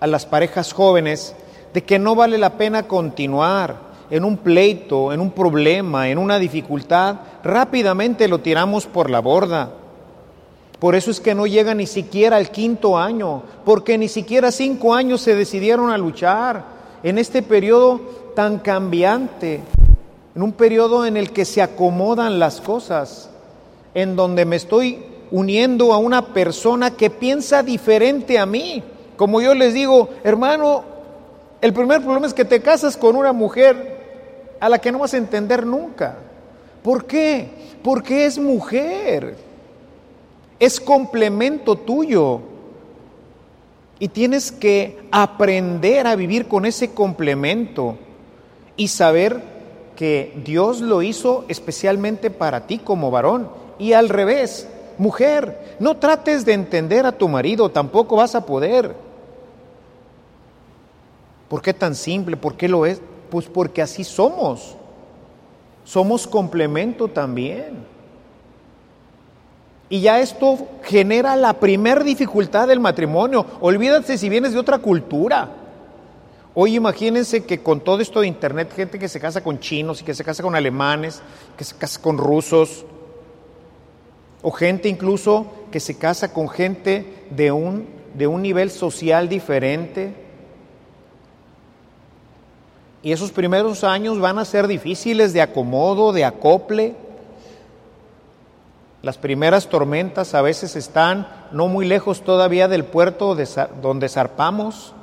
a 0.00 0.06
las 0.06 0.26
parejas 0.26 0.72
jóvenes 0.72 1.34
de 1.72 1.82
que 1.82 1.98
no 1.98 2.14
vale 2.14 2.38
la 2.38 2.56
pena 2.56 2.84
continuar, 2.84 3.87
en 4.10 4.24
un 4.24 4.36
pleito, 4.38 5.12
en 5.12 5.20
un 5.20 5.30
problema, 5.30 6.08
en 6.08 6.18
una 6.18 6.38
dificultad, 6.38 7.16
rápidamente 7.42 8.28
lo 8.28 8.38
tiramos 8.38 8.86
por 8.86 9.10
la 9.10 9.20
borda. 9.20 9.70
Por 10.78 10.94
eso 10.94 11.10
es 11.10 11.20
que 11.20 11.34
no 11.34 11.46
llega 11.46 11.74
ni 11.74 11.86
siquiera 11.86 12.36
al 12.36 12.50
quinto 12.50 12.96
año, 12.96 13.42
porque 13.64 13.98
ni 13.98 14.08
siquiera 14.08 14.52
cinco 14.52 14.94
años 14.94 15.20
se 15.20 15.34
decidieron 15.34 15.90
a 15.90 15.98
luchar 15.98 16.64
en 17.02 17.18
este 17.18 17.42
periodo 17.42 18.00
tan 18.34 18.60
cambiante, 18.60 19.60
en 20.34 20.42
un 20.42 20.52
periodo 20.52 21.04
en 21.04 21.16
el 21.16 21.32
que 21.32 21.44
se 21.44 21.62
acomodan 21.62 22.38
las 22.38 22.60
cosas, 22.60 23.28
en 23.94 24.14
donde 24.14 24.44
me 24.44 24.56
estoy 24.56 25.04
uniendo 25.30 25.92
a 25.92 25.98
una 25.98 26.26
persona 26.26 26.92
que 26.92 27.10
piensa 27.10 27.62
diferente 27.62 28.38
a 28.38 28.46
mí. 28.46 28.82
Como 29.16 29.40
yo 29.40 29.54
les 29.54 29.74
digo, 29.74 30.10
hermano, 30.22 30.84
el 31.60 31.72
primer 31.72 32.02
problema 32.02 32.28
es 32.28 32.34
que 32.34 32.44
te 32.44 32.62
casas 32.62 32.96
con 32.96 33.16
una 33.16 33.32
mujer 33.32 33.97
a 34.60 34.68
la 34.68 34.78
que 34.78 34.92
no 34.92 34.98
vas 34.98 35.14
a 35.14 35.18
entender 35.18 35.66
nunca. 35.66 36.16
¿Por 36.82 37.04
qué? 37.06 37.48
Porque 37.82 38.26
es 38.26 38.38
mujer, 38.38 39.36
es 40.58 40.80
complemento 40.80 41.76
tuyo. 41.76 42.40
Y 44.00 44.08
tienes 44.08 44.52
que 44.52 44.98
aprender 45.10 46.06
a 46.06 46.14
vivir 46.14 46.46
con 46.46 46.64
ese 46.64 46.92
complemento 46.92 47.96
y 48.76 48.88
saber 48.88 49.42
que 49.96 50.40
Dios 50.44 50.80
lo 50.80 51.02
hizo 51.02 51.44
especialmente 51.48 52.30
para 52.30 52.68
ti 52.68 52.78
como 52.78 53.10
varón. 53.10 53.48
Y 53.78 53.92
al 53.92 54.08
revés, 54.08 54.68
mujer, 54.96 55.76
no 55.80 55.96
trates 55.96 56.44
de 56.44 56.52
entender 56.52 57.04
a 57.06 57.12
tu 57.12 57.28
marido, 57.28 57.70
tampoco 57.70 58.16
vas 58.16 58.36
a 58.36 58.46
poder. 58.46 58.94
¿Por 61.48 61.62
qué 61.62 61.74
tan 61.74 61.96
simple? 61.96 62.36
¿Por 62.36 62.56
qué 62.56 62.68
lo 62.68 62.86
es? 62.86 63.00
Pues 63.30 63.46
porque 63.46 63.82
así 63.82 64.04
somos. 64.04 64.76
Somos 65.84 66.26
complemento 66.26 67.08
también. 67.08 67.86
Y 69.90 70.00
ya 70.00 70.20
esto 70.20 70.58
genera 70.82 71.34
la 71.36 71.54
primer 71.54 72.04
dificultad 72.04 72.68
del 72.68 72.80
matrimonio. 72.80 73.46
Olvídate 73.60 74.18
si 74.18 74.28
vienes 74.28 74.52
de 74.52 74.58
otra 74.58 74.78
cultura. 74.78 75.48
Hoy 76.54 76.74
imagínense 76.74 77.44
que 77.44 77.62
con 77.62 77.80
todo 77.80 78.00
esto 78.00 78.20
de 78.20 78.26
internet, 78.26 78.72
gente 78.74 78.98
que 78.98 79.08
se 79.08 79.20
casa 79.20 79.42
con 79.42 79.60
chinos 79.60 80.00
y 80.00 80.04
que 80.04 80.14
se 80.14 80.24
casa 80.24 80.42
con 80.42 80.56
alemanes, 80.56 81.22
que 81.56 81.64
se 81.64 81.76
casa 81.76 82.02
con 82.02 82.18
rusos, 82.18 82.84
o 84.42 84.50
gente 84.50 84.88
incluso 84.88 85.46
que 85.70 85.80
se 85.80 85.96
casa 85.96 86.32
con 86.32 86.48
gente 86.48 87.26
de 87.30 87.52
un, 87.52 87.86
de 88.14 88.26
un 88.26 88.42
nivel 88.42 88.70
social 88.70 89.28
diferente, 89.28 90.14
y 93.02 93.12
esos 93.12 93.30
primeros 93.30 93.84
años 93.84 94.18
van 94.18 94.38
a 94.38 94.44
ser 94.44 94.66
difíciles 94.66 95.32
de 95.32 95.42
acomodo, 95.42 96.12
de 96.12 96.24
acople. 96.24 96.94
Las 99.02 99.18
primeras 99.18 99.68
tormentas 99.68 100.34
a 100.34 100.42
veces 100.42 100.74
están 100.74 101.28
no 101.52 101.68
muy 101.68 101.86
lejos 101.86 102.22
todavía 102.22 102.66
del 102.66 102.84
puerto 102.84 103.36
donde 103.80 104.08
zarpamos. 104.08 104.94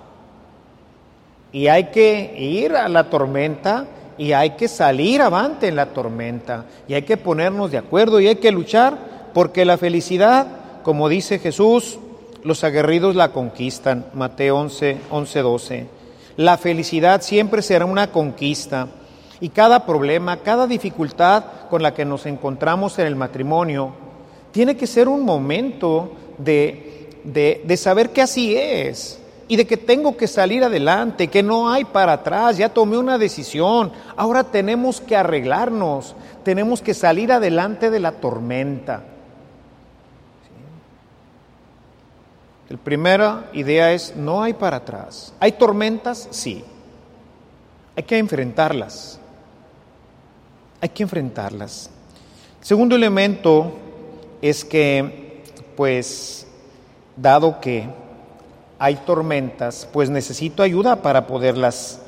Y 1.54 1.68
hay 1.68 1.86
que 1.86 2.36
ir 2.38 2.76
a 2.76 2.90
la 2.90 3.10
tormenta 3.10 3.86
y 4.18 4.34
hay 4.34 4.52
que 4.52 4.68
salir 4.68 5.22
avante 5.22 5.70
en 5.70 5.78
la 5.78 5.88
tormenta. 5.88 6.66
Y 6.90 6.96
hay 6.96 7.04
que 7.04 7.16
ponernos 7.16 7.72
de 7.72 7.78
acuerdo 7.78 8.20
y 8.20 8.28
hay 8.28 8.36
que 8.36 8.52
luchar 8.52 8.98
porque 9.34 9.64
la 9.64 9.78
felicidad, 9.78 10.48
como 10.84 11.08
dice 11.08 11.40
Jesús, 11.40 11.98
los 12.44 12.66
aguerridos 12.66 13.16
la 13.16 13.32
conquistan. 13.32 14.06
Mateo 14.14 14.58
11, 14.58 14.98
11 15.10 15.40
12. 15.42 15.95
La 16.38 16.58
felicidad 16.58 17.22
siempre 17.22 17.62
será 17.62 17.86
una 17.86 18.12
conquista 18.12 18.88
y 19.40 19.50
cada 19.50 19.86
problema, 19.86 20.38
cada 20.38 20.68
dificultad 20.68 21.44
con 21.70 21.82
la 21.82 21.94
que 21.94 22.06
nos 22.06 22.26
encontramos 22.26 23.00
en 23.00 23.08
el 23.08 23.16
matrimonio, 23.16 23.94
tiene 24.52 24.78
que 24.78 24.88
ser 24.88 25.08
un 25.08 25.24
momento 25.24 26.12
de 26.38 26.86
de, 27.26 27.64
de 27.66 27.78
saber 27.78 28.12
que 28.12 28.22
así 28.22 28.56
es 28.56 29.20
y 29.48 29.58
de 29.58 29.68
que 29.68 29.78
tengo 29.78 30.16
que 30.16 30.28
salir 30.28 30.64
adelante, 30.64 31.28
que 31.28 31.44
no 31.44 31.70
hay 31.70 31.84
para 31.84 32.14
atrás, 32.14 32.58
ya 32.58 32.70
tomé 32.70 32.98
una 32.98 33.18
decisión, 33.18 33.92
ahora 34.16 34.46
tenemos 34.46 35.02
que 35.02 35.16
arreglarnos, 35.16 36.16
tenemos 36.44 36.82
que 36.82 36.94
salir 36.94 37.32
adelante 37.32 37.90
de 37.92 38.00
la 38.00 38.14
tormenta. 38.14 39.04
La 42.70 42.78
primera 42.78 43.50
idea 43.54 43.94
es, 43.94 44.16
no 44.16 44.42
hay 44.42 44.54
para 44.54 44.78
atrás. 44.78 45.34
¿Hay 45.40 45.54
tormentas? 45.54 46.28
Sí. 46.32 46.64
Hay 47.96 48.04
que 48.04 48.18
enfrentarlas. 48.18 49.20
Hay 50.82 50.90
que 50.90 51.04
enfrentarlas. 51.04 51.90
Segundo 52.62 52.96
elemento 52.96 53.72
es 54.42 54.66
que, 54.66 55.44
pues, 55.76 56.48
dado 57.16 57.60
que 57.60 57.88
hay 58.80 58.96
tormentas, 58.96 59.88
pues 59.94 60.10
necesito 60.10 60.64
ayuda 60.64 61.02
para 61.02 61.28
poderlas 61.28 62.02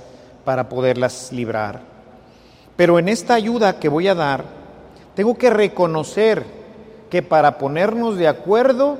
para 0.47 0.69
poderlas 0.69 1.33
librar. 1.33 1.81
Pero 2.77 2.99
en 2.99 3.09
esta 3.09 3.33
ayuda 3.33 3.81
que 3.81 3.89
voy 3.89 4.07
a 4.07 4.15
dar, 4.15 4.45
tengo 5.13 5.37
que 5.37 5.49
reconocer 5.49 6.45
que 7.09 7.21
para 7.21 7.57
ponernos 7.57 8.15
de 8.15 8.29
acuerdo 8.29 8.97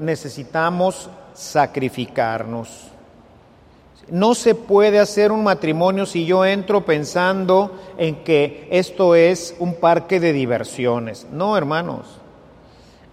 necesitamos 0.00 1.08
sacrificarnos. 1.34 2.88
No 4.10 4.34
se 4.34 4.56
puede 4.56 4.98
hacer 4.98 5.30
un 5.30 5.44
matrimonio 5.44 6.04
si 6.04 6.26
yo 6.26 6.44
entro 6.44 6.84
pensando 6.84 7.78
en 7.96 8.24
que 8.24 8.66
esto 8.70 9.14
es 9.14 9.54
un 9.60 9.74
parque 9.74 10.18
de 10.18 10.32
diversiones. 10.32 11.26
No, 11.30 11.56
hermanos. 11.56 12.06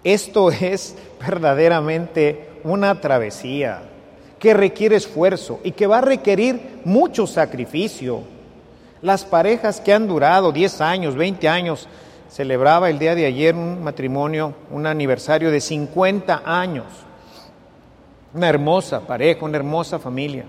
Esto 0.03 0.49
es 0.49 0.95
verdaderamente 1.19 2.49
una 2.63 2.99
travesía 2.99 3.83
que 4.39 4.53
requiere 4.53 4.95
esfuerzo 4.95 5.59
y 5.63 5.71
que 5.71 5.87
va 5.87 5.99
a 5.99 6.01
requerir 6.01 6.79
mucho 6.85 7.27
sacrificio. 7.27 8.21
Las 9.01 9.23
parejas 9.25 9.79
que 9.79 9.93
han 9.93 10.07
durado 10.07 10.51
10 10.51 10.81
años, 10.81 11.15
20 11.15 11.47
años, 11.47 11.87
celebraba 12.29 12.89
el 12.89 12.99
día 12.99 13.15
de 13.15 13.25
ayer 13.25 13.55
un 13.55 13.83
matrimonio, 13.83 14.53
un 14.71 14.85
aniversario 14.85 15.51
de 15.51 15.61
50 15.61 16.43
años. 16.45 16.85
Una 18.33 18.49
hermosa 18.49 19.01
pareja, 19.01 19.45
una 19.45 19.57
hermosa 19.57 19.99
familia. 19.99 20.45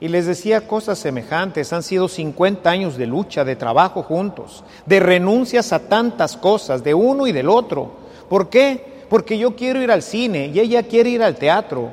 Y 0.00 0.08
les 0.08 0.26
decía 0.26 0.66
cosas 0.66 0.98
semejantes, 0.98 1.72
han 1.72 1.82
sido 1.82 2.08
50 2.08 2.68
años 2.68 2.96
de 2.96 3.06
lucha, 3.06 3.44
de 3.44 3.56
trabajo 3.56 4.02
juntos, 4.02 4.64
de 4.86 4.98
renuncias 4.98 5.72
a 5.72 5.88
tantas 5.88 6.36
cosas, 6.36 6.82
de 6.82 6.94
uno 6.94 7.26
y 7.26 7.32
del 7.32 7.48
otro. 7.48 7.92
¿Por 8.28 8.48
qué? 8.48 8.92
porque 9.12 9.36
yo 9.36 9.54
quiero 9.54 9.82
ir 9.82 9.90
al 9.90 10.00
cine 10.00 10.50
y 10.54 10.58
ella 10.58 10.84
quiere 10.84 11.10
ir 11.10 11.22
al 11.22 11.36
teatro, 11.36 11.90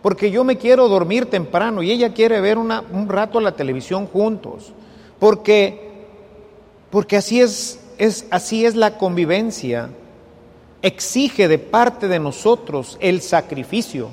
porque 0.00 0.30
yo 0.30 0.44
me 0.44 0.56
quiero 0.56 0.88
dormir 0.88 1.26
temprano 1.26 1.82
y 1.82 1.90
ella 1.90 2.14
quiere 2.14 2.40
ver 2.40 2.56
un 2.56 3.06
rato 3.10 3.38
la 3.38 3.52
televisión 3.52 4.06
juntos, 4.06 4.72
porque, 5.18 5.91
porque 6.92 7.16
así, 7.16 7.40
es, 7.40 7.80
es, 7.98 8.26
así 8.30 8.64
es 8.64 8.76
la 8.76 8.96
convivencia, 8.96 9.90
exige 10.80 11.48
de 11.48 11.58
parte 11.58 12.06
de 12.06 12.20
nosotros 12.20 12.96
el 13.00 13.20
sacrificio. 13.20 14.10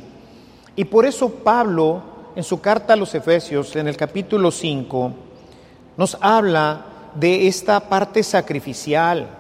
Y 0.76 0.86
por 0.86 1.06
eso 1.06 1.30
Pablo, 1.30 2.02
en 2.36 2.44
su 2.44 2.60
carta 2.60 2.94
a 2.94 2.96
los 2.96 3.14
Efesios, 3.14 3.76
en 3.76 3.88
el 3.88 3.96
capítulo 3.96 4.50
5, 4.50 5.14
nos 5.96 6.18
habla 6.20 6.86
de 7.14 7.48
esta 7.48 7.80
parte 7.82 8.24
sacrificial 8.24 9.36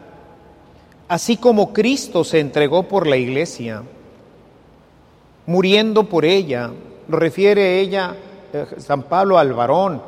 así 1.09 1.37
como 1.37 1.73
Cristo 1.73 2.23
se 2.23 2.39
entregó 2.39 2.83
por 2.83 3.07
la 3.07 3.17
iglesia, 3.17 3.83
muriendo 5.45 6.07
por 6.07 6.23
ella, 6.23 6.69
lo 7.07 7.17
refiere 7.17 7.81
ella, 7.81 8.15
eh, 8.53 8.65
San 8.77 9.03
Pablo, 9.03 9.37
al 9.37 9.51
varón, 9.51 10.01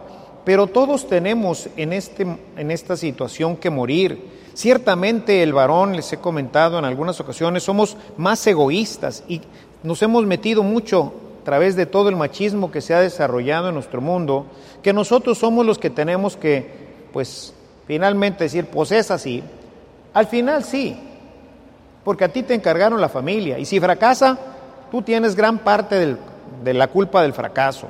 pero 0.44 0.68
todos 0.68 1.08
tenemos 1.08 1.70
en, 1.78 1.94
este, 1.94 2.26
en 2.58 2.72
esta 2.72 2.98
situación 2.98 3.58
que 3.58 3.70
morir. 3.70 4.42
Ciertamente 4.54 5.44
el 5.44 5.54
varón, 5.54 5.96
les 5.96 6.12
he 6.14 6.18
comentado 6.18 6.78
en 6.80 6.86
algunas 6.86 7.20
ocasiones, 7.20 7.64
somos 7.64 7.96
más 8.18 8.46
egoístas 8.48 9.24
y 9.28 9.42
nos 9.84 10.02
hemos 10.02 10.26
metido 10.26 10.64
mucho 10.64 11.14
a 11.42 11.44
través 11.46 11.76
de 11.76 11.86
todo 11.86 12.10
el 12.10 12.16
machismo 12.16 12.72
que 12.72 12.82
se 12.82 12.94
ha 12.94 13.02
desarrollado 13.02 13.70
en 13.70 13.76
nuestro 13.76 14.02
mundo, 14.02 14.46
que 14.84 14.94
nosotros 14.94 15.38
somos 15.38 15.66
los 15.66 15.80
que 15.80 15.90
tenemos 15.90 16.36
que, 16.36 16.70
pues, 17.14 17.54
finalmente 17.88 18.44
decir, 18.44 18.66
pues 18.66 18.92
es 18.92 19.10
así, 19.10 19.42
al 20.14 20.28
final 20.28 20.64
sí, 20.64 20.98
porque 22.04 22.26
a 22.26 22.30
ti 22.30 22.44
te 22.44 22.54
encargaron 22.54 23.00
la 23.00 23.10
familia 23.10 23.58
y 23.58 23.66
si 23.66 23.80
fracasa, 23.80 24.38
tú 24.92 25.02
tienes 25.02 25.36
gran 25.36 25.60
parte 25.60 26.18
de 26.64 26.74
la 26.74 26.88
culpa 26.88 27.22
del 27.22 27.34
fracaso, 27.34 27.88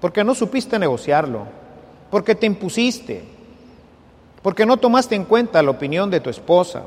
porque 0.00 0.24
no 0.24 0.34
supiste 0.34 0.78
negociarlo, 0.78 1.46
porque 2.10 2.34
te 2.34 2.46
impusiste, 2.46 3.24
porque 4.42 4.64
no 4.64 4.78
tomaste 4.78 5.14
en 5.14 5.24
cuenta 5.24 5.62
la 5.62 5.70
opinión 5.70 6.10
de 6.10 6.20
tu 6.20 6.30
esposa. 6.30 6.84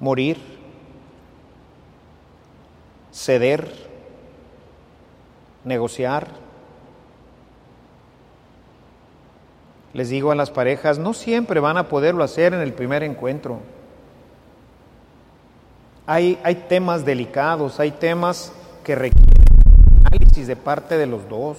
Morir, 0.00 0.38
ceder, 3.12 3.72
negociar. 5.64 6.28
Les 9.94 10.10
digo 10.10 10.30
a 10.30 10.34
las 10.34 10.50
parejas, 10.50 10.98
no 10.98 11.14
siempre 11.14 11.60
van 11.60 11.78
a 11.78 11.88
poderlo 11.88 12.22
hacer 12.22 12.52
en 12.52 12.60
el 12.60 12.74
primer 12.74 13.02
encuentro. 13.02 13.60
Hay, 16.06 16.38
hay 16.44 16.56
temas 16.68 17.04
delicados, 17.04 17.80
hay 17.80 17.92
temas 17.92 18.52
que 18.84 18.94
requieren 18.94 19.35
análisis 20.16 20.46
de 20.46 20.56
parte 20.56 20.98
de 20.98 21.06
los 21.06 21.28
dos. 21.28 21.58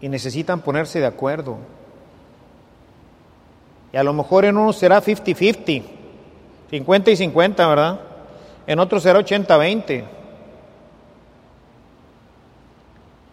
Y 0.00 0.08
necesitan 0.08 0.60
ponerse 0.60 0.98
de 0.98 1.06
acuerdo. 1.06 1.58
Y 3.92 3.96
a 3.96 4.02
lo 4.02 4.12
mejor 4.12 4.44
en 4.44 4.56
uno 4.56 4.72
será 4.72 5.02
50-50, 5.02 5.84
50 6.70 7.10
y 7.10 7.16
50, 7.16 7.68
¿verdad? 7.68 8.00
En 8.66 8.78
otro 8.78 8.98
será 9.00 9.20
80-20. 9.20 10.04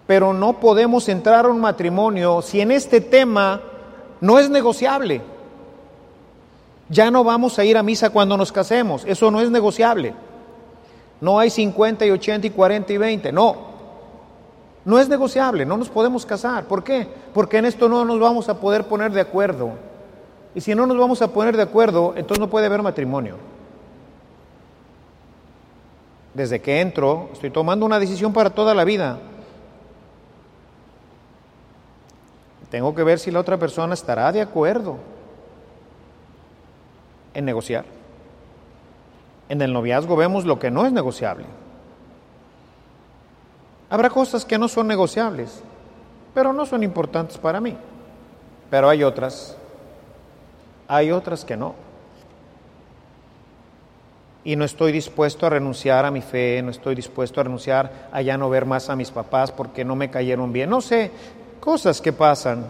pero 0.10 0.34
no 0.34 0.60
podemos 0.60 1.08
entrar 1.08 1.45
a 1.45 1.49
un 1.49 1.62
matrimonio 1.62 2.41
si 2.41 2.62
en 2.62 2.71
este 2.71 2.99
tema 2.99 3.62
no 4.19 4.39
es 4.39 4.49
negociable. 4.49 5.21
Ya 6.89 7.12
no 7.12 7.23
vamos 7.23 7.60
a 7.60 7.63
ir 7.63 7.77
a 7.77 7.84
misa 7.84 8.10
cuando 8.10 8.36
nos 8.36 8.51
casemos, 8.51 9.05
eso 9.05 9.29
no 9.29 9.39
es 9.39 9.51
negociable. 9.51 10.15
No 11.21 11.39
hay 11.39 11.49
50 11.49 12.05
y 12.05 12.12
80 12.12 12.47
y 12.47 12.49
40 12.49 12.93
y 12.93 12.97
20, 12.97 13.32
no. 13.32 13.69
No 14.86 14.99
es 14.99 15.10
negociable, 15.10 15.65
no 15.65 15.77
nos 15.77 15.89
podemos 15.89 16.25
casar. 16.25 16.65
¿Por 16.65 16.84
qué? 16.84 17.08
Porque 17.34 17.58
en 17.58 17.65
esto 17.65 17.89
no 17.89 18.05
nos 18.05 18.19
vamos 18.19 18.49
a 18.49 18.60
poder 18.60 18.86
poner 18.86 19.12
de 19.12 19.21
acuerdo. 19.21 19.71
Y 20.55 20.62
si 20.62 20.73
no 20.73 20.88
nos 20.88 20.97
vamos 20.97 21.21
a 21.21 21.27
poner 21.27 21.55
de 21.55 21.63
acuerdo, 21.63 22.13
entonces 22.15 22.39
no 22.39 22.49
puede 22.49 22.65
haber 22.65 22.82
matrimonio. 22.82 23.36
Desde 26.34 26.62
que 26.62 26.79
entro, 26.79 27.29
estoy 27.34 27.49
tomando 27.49 27.86
una 27.86 27.99
decisión 27.99 28.32
para 28.32 28.49
toda 28.49 28.73
la 28.73 28.84
vida. 28.84 29.19
Tengo 32.71 32.95
que 32.95 33.03
ver 33.03 33.19
si 33.19 33.32
la 33.32 33.39
otra 33.39 33.58
persona 33.58 33.93
estará 33.93 34.32
de 34.32 34.41
acuerdo 34.41 34.97
en 37.34 37.45
negociar. 37.45 37.98
En 39.49 39.62
el 39.63 39.73
noviazgo 39.73 40.15
vemos 40.15 40.45
lo 40.45 40.59
que 40.59 40.69
no 40.69 40.85
es 40.85 40.93
negociable. 40.93 41.45
Habrá 43.89 44.12
cosas 44.12 44.45
que 44.45 44.59
no 44.59 44.67
son 44.67 44.88
negociables, 44.88 45.63
pero 46.35 46.53
no 46.53 46.67
son 46.67 46.83
importantes 46.83 47.39
para 47.39 47.59
mí. 47.59 47.75
Pero 48.69 48.88
hay 48.88 49.03
otras, 49.03 49.57
hay 50.88 51.12
otras 51.12 51.43
que 51.43 51.57
no. 51.57 51.73
Y 54.43 54.55
no 54.55 54.63
estoy 54.63 54.91
dispuesto 54.91 55.47
a 55.47 55.49
renunciar 55.49 56.05
a 56.05 56.12
mi 56.12 56.21
fe, 56.21 56.62
no 56.62 56.69
estoy 56.69 56.93
dispuesto 56.93 57.41
a 57.41 57.43
renunciar 57.43 58.09
a 58.12 58.21
ya 58.21 58.38
no 58.38 58.49
ver 58.49 58.65
más 58.65 58.89
a 58.89 58.95
mis 58.95 59.09
papás 59.09 59.51
porque 59.51 59.83
no 59.83 59.95
me 59.95 60.12
cayeron 60.12 60.53
bien. 60.53 60.69
No 60.69 60.81
sé, 60.81 61.12
cosas 61.59 61.99
que 61.99 62.13
pasan. 62.13 62.67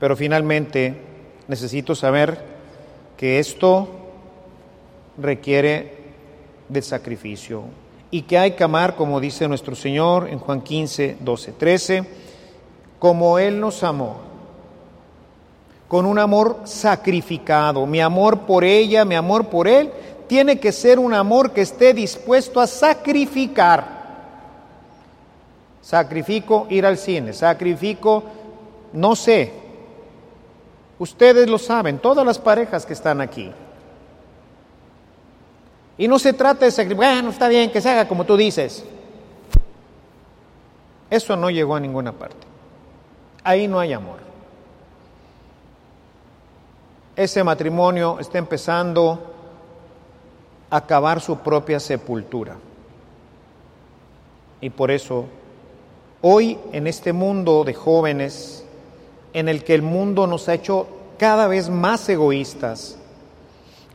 Pero 0.00 0.16
finalmente 0.16 1.00
necesito 1.46 1.94
saber 1.94 2.38
que 3.16 3.38
esto 3.38 3.97
requiere 5.20 5.92
de 6.68 6.82
sacrificio 6.82 7.64
y 8.10 8.22
que 8.22 8.38
hay 8.38 8.52
que 8.52 8.64
amar, 8.64 8.96
como 8.96 9.20
dice 9.20 9.48
nuestro 9.48 9.74
Señor 9.74 10.28
en 10.28 10.38
Juan 10.38 10.62
15, 10.62 11.18
12, 11.20 11.52
13, 11.52 12.04
como 12.98 13.38
Él 13.38 13.60
nos 13.60 13.82
amó, 13.82 14.20
con 15.88 16.06
un 16.06 16.18
amor 16.18 16.60
sacrificado. 16.64 17.86
Mi 17.86 18.00
amor 18.00 18.40
por 18.40 18.64
ella, 18.64 19.04
mi 19.04 19.14
amor 19.14 19.48
por 19.48 19.68
Él, 19.68 19.90
tiene 20.26 20.58
que 20.58 20.72
ser 20.72 20.98
un 20.98 21.14
amor 21.14 21.52
que 21.52 21.62
esté 21.62 21.94
dispuesto 21.94 22.60
a 22.60 22.66
sacrificar 22.66 23.98
Sacrifico 25.80 26.66
ir 26.68 26.84
al 26.84 26.98
cine, 26.98 27.32
sacrifico, 27.32 28.22
no 28.92 29.16
sé, 29.16 29.52
Ustedes 30.98 31.48
lo 31.48 31.58
saben, 31.58 31.98
todas 31.98 32.26
las 32.26 32.38
parejas 32.38 32.84
que 32.84 32.92
están 32.92 33.20
aquí. 33.20 33.52
Y 35.98 36.06
no 36.06 36.18
se 36.20 36.32
trata 36.32 36.64
de 36.64 36.70
sacrificar, 36.70 37.14
bueno, 37.14 37.30
está 37.30 37.48
bien, 37.48 37.72
que 37.72 37.80
se 37.80 37.90
haga 37.90 38.06
como 38.06 38.24
tú 38.24 38.36
dices. 38.36 38.84
Eso 41.10 41.36
no 41.36 41.50
llegó 41.50 41.74
a 41.74 41.80
ninguna 41.80 42.12
parte. 42.12 42.46
Ahí 43.42 43.66
no 43.66 43.80
hay 43.80 43.92
amor. 43.92 44.20
Ese 47.16 47.42
matrimonio 47.42 48.20
está 48.20 48.38
empezando 48.38 49.34
a 50.70 50.86
cavar 50.86 51.20
su 51.20 51.38
propia 51.38 51.80
sepultura. 51.80 52.56
Y 54.60 54.70
por 54.70 54.92
eso, 54.92 55.24
hoy 56.20 56.58
en 56.72 56.86
este 56.86 57.12
mundo 57.12 57.64
de 57.64 57.74
jóvenes, 57.74 58.64
en 59.32 59.48
el 59.48 59.64
que 59.64 59.74
el 59.74 59.82
mundo 59.82 60.26
nos 60.26 60.48
ha 60.48 60.54
hecho 60.54 60.86
cada 61.18 61.48
vez 61.48 61.70
más 61.70 62.08
egoístas, 62.08 62.98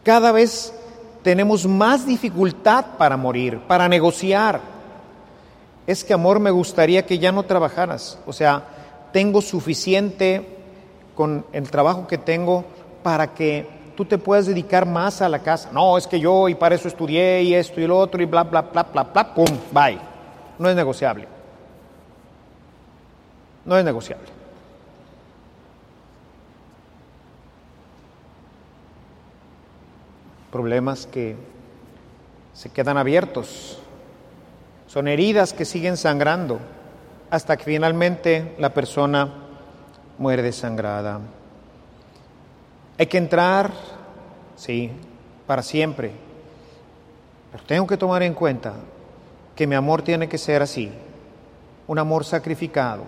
cada 0.03 0.31
vez 0.31 0.73
tenemos 1.23 1.65
más 1.65 2.05
dificultad 2.05 2.85
para 2.97 3.17
morir, 3.17 3.59
para 3.67 3.87
negociar. 3.87 4.59
Es 5.87 6.03
que, 6.03 6.13
amor, 6.13 6.39
me 6.39 6.51
gustaría 6.51 7.05
que 7.05 7.17
ya 7.17 7.31
no 7.31 7.43
trabajaras. 7.43 8.19
O 8.25 8.33
sea, 8.33 8.63
tengo 9.11 9.41
suficiente 9.41 10.45
con 11.15 11.45
el 11.53 11.69
trabajo 11.69 12.07
que 12.07 12.17
tengo 12.17 12.65
para 13.01 13.33
que 13.33 13.67
tú 13.95 14.05
te 14.05 14.17
puedas 14.17 14.45
dedicar 14.45 14.85
más 14.85 15.21
a 15.21 15.29
la 15.29 15.39
casa. 15.39 15.69
No, 15.71 15.97
es 15.97 16.07
que 16.07 16.19
yo 16.19 16.49
y 16.49 16.55
para 16.55 16.75
eso 16.75 16.87
estudié 16.87 17.43
y 17.43 17.53
esto 17.53 17.79
y 17.79 17.87
lo 17.87 17.97
otro 17.97 18.21
y 18.21 18.25
bla, 18.25 18.43
bla, 18.43 18.61
bla, 18.61 18.83
bla, 18.83 19.03
bla, 19.03 19.33
pum, 19.33 19.45
bye. 19.71 19.99
No 20.59 20.69
es 20.69 20.75
negociable. 20.75 21.27
No 23.65 23.77
es 23.77 23.85
negociable. 23.85 24.42
Problemas 30.53 31.07
que 31.07 31.35
se 32.53 32.69
quedan 32.69 32.99
abiertos. 32.99 33.79
Son 34.85 35.07
heridas 35.07 35.51
que 35.51 35.65
siguen 35.65 35.97
sangrando 35.97 36.59
hasta 37.31 37.57
que 37.57 37.63
finalmente 37.63 38.53
la 38.59 38.71
persona 38.71 39.33
muere 40.19 40.43
desangrada. 40.43 41.21
Hay 42.99 43.07
que 43.07 43.17
entrar, 43.17 43.71
sí, 44.55 44.91
para 45.47 45.63
siempre. 45.63 46.11
Pero 47.51 47.63
tengo 47.63 47.87
que 47.87 47.97
tomar 47.97 48.21
en 48.21 48.35
cuenta 48.35 48.73
que 49.55 49.65
mi 49.65 49.73
amor 49.73 50.03
tiene 50.03 50.29
que 50.29 50.37
ser 50.37 50.61
así, 50.61 50.91
un 51.87 51.97
amor 51.97 52.25
sacrificado, 52.25 53.05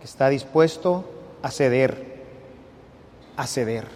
que 0.00 0.04
está 0.04 0.28
dispuesto 0.28 1.10
a 1.42 1.50
ceder, 1.50 2.24
a 3.38 3.46
ceder. 3.46 3.86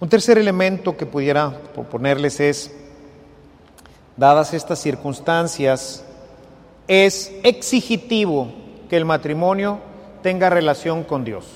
Un 0.00 0.08
tercer 0.08 0.38
elemento 0.38 0.96
que 0.96 1.06
pudiera 1.06 1.50
proponerles 1.74 2.38
es, 2.38 2.70
dadas 4.16 4.54
estas 4.54 4.78
circunstancias, 4.78 6.04
es 6.86 7.32
exigitivo 7.42 8.52
que 8.88 8.96
el 8.96 9.04
matrimonio 9.04 9.80
tenga 10.22 10.50
relación 10.50 11.02
con 11.02 11.24
Dios. 11.24 11.46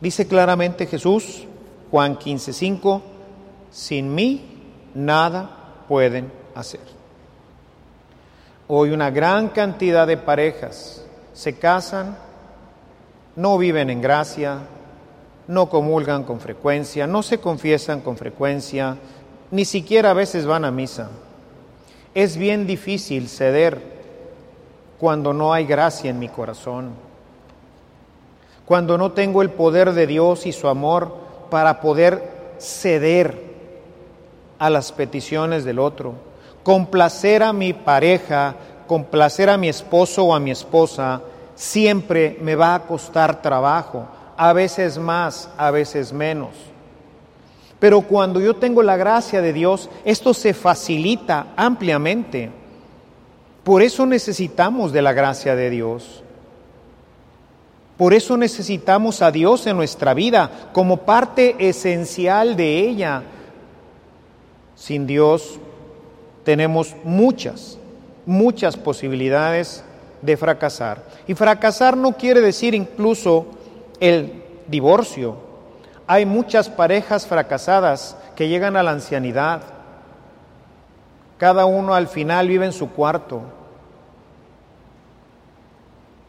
Dice 0.00 0.26
claramente 0.26 0.86
Jesús, 0.86 1.44
Juan 1.90 2.18
15:5, 2.18 3.02
sin 3.70 4.14
mí 4.14 4.44
nada 4.92 5.84
pueden 5.88 6.32
hacer. 6.54 6.80
Hoy 8.68 8.90
una 8.90 9.10
gran 9.10 9.50
cantidad 9.50 10.06
de 10.06 10.16
parejas 10.16 11.04
se 11.32 11.56
casan, 11.58 12.18
no 13.36 13.56
viven 13.56 13.88
en 13.90 14.00
gracia, 14.00 14.58
no 15.48 15.68
comulgan 15.68 16.24
con 16.24 16.40
frecuencia, 16.40 17.06
no 17.06 17.22
se 17.22 17.38
confiesan 17.38 18.00
con 18.00 18.16
frecuencia, 18.16 18.96
ni 19.50 19.64
siquiera 19.64 20.10
a 20.10 20.14
veces 20.14 20.46
van 20.46 20.64
a 20.64 20.70
misa. 20.70 21.10
Es 22.14 22.36
bien 22.36 22.66
difícil 22.66 23.28
ceder 23.28 23.80
cuando 24.98 25.32
no 25.32 25.52
hay 25.52 25.66
gracia 25.66 26.10
en 26.10 26.18
mi 26.18 26.28
corazón, 26.28 26.90
cuando 28.64 28.98
no 28.98 29.12
tengo 29.12 29.42
el 29.42 29.50
poder 29.50 29.92
de 29.92 30.06
Dios 30.06 30.46
y 30.46 30.52
su 30.52 30.68
amor 30.68 31.14
para 31.50 31.80
poder 31.80 32.36
ceder 32.58 33.46
a 34.58 34.70
las 34.70 34.92
peticiones 34.92 35.64
del 35.64 35.78
otro. 35.78 36.14
Complacer 36.62 37.42
a 37.42 37.52
mi 37.52 37.72
pareja, 37.72 38.56
complacer 38.86 39.50
a 39.50 39.56
mi 39.56 39.68
esposo 39.68 40.24
o 40.24 40.34
a 40.34 40.40
mi 40.40 40.50
esposa, 40.50 41.20
siempre 41.54 42.38
me 42.40 42.56
va 42.56 42.74
a 42.74 42.82
costar 42.82 43.40
trabajo, 43.40 44.06
a 44.36 44.52
veces 44.52 44.98
más, 44.98 45.50
a 45.56 45.70
veces 45.70 46.12
menos. 46.12 46.50
Pero 47.78 48.02
cuando 48.02 48.40
yo 48.40 48.56
tengo 48.56 48.82
la 48.82 48.96
gracia 48.96 49.42
de 49.42 49.52
Dios, 49.52 49.90
esto 50.04 50.32
se 50.34 50.54
facilita 50.54 51.48
ampliamente. 51.56 52.50
Por 53.64 53.82
eso 53.82 54.06
necesitamos 54.06 54.92
de 54.92 55.02
la 55.02 55.12
gracia 55.12 55.54
de 55.56 55.70
Dios. 55.70 56.22
Por 57.96 58.14
eso 58.14 58.36
necesitamos 58.36 59.22
a 59.22 59.30
Dios 59.30 59.66
en 59.66 59.76
nuestra 59.76 60.14
vida 60.14 60.68
como 60.72 60.98
parte 60.98 61.56
esencial 61.58 62.56
de 62.56 62.78
ella 62.78 63.22
sin 64.76 65.06
Dios 65.06 65.58
tenemos 66.44 66.94
muchas, 67.02 67.78
muchas 68.26 68.76
posibilidades 68.76 69.82
de 70.22 70.36
fracasar. 70.36 71.02
Y 71.26 71.34
fracasar 71.34 71.96
no 71.96 72.12
quiere 72.12 72.40
decir 72.40 72.74
incluso 72.74 73.46
el 74.00 74.42
divorcio. 74.66 75.36
Hay 76.06 76.26
muchas 76.26 76.68
parejas 76.68 77.26
fracasadas 77.26 78.16
que 78.34 78.48
llegan 78.48 78.76
a 78.76 78.82
la 78.82 78.92
ancianidad. 78.92 79.62
Cada 81.38 81.66
uno 81.66 81.94
al 81.94 82.08
final 82.08 82.48
vive 82.48 82.66
en 82.66 82.72
su 82.72 82.90
cuarto. 82.90 83.42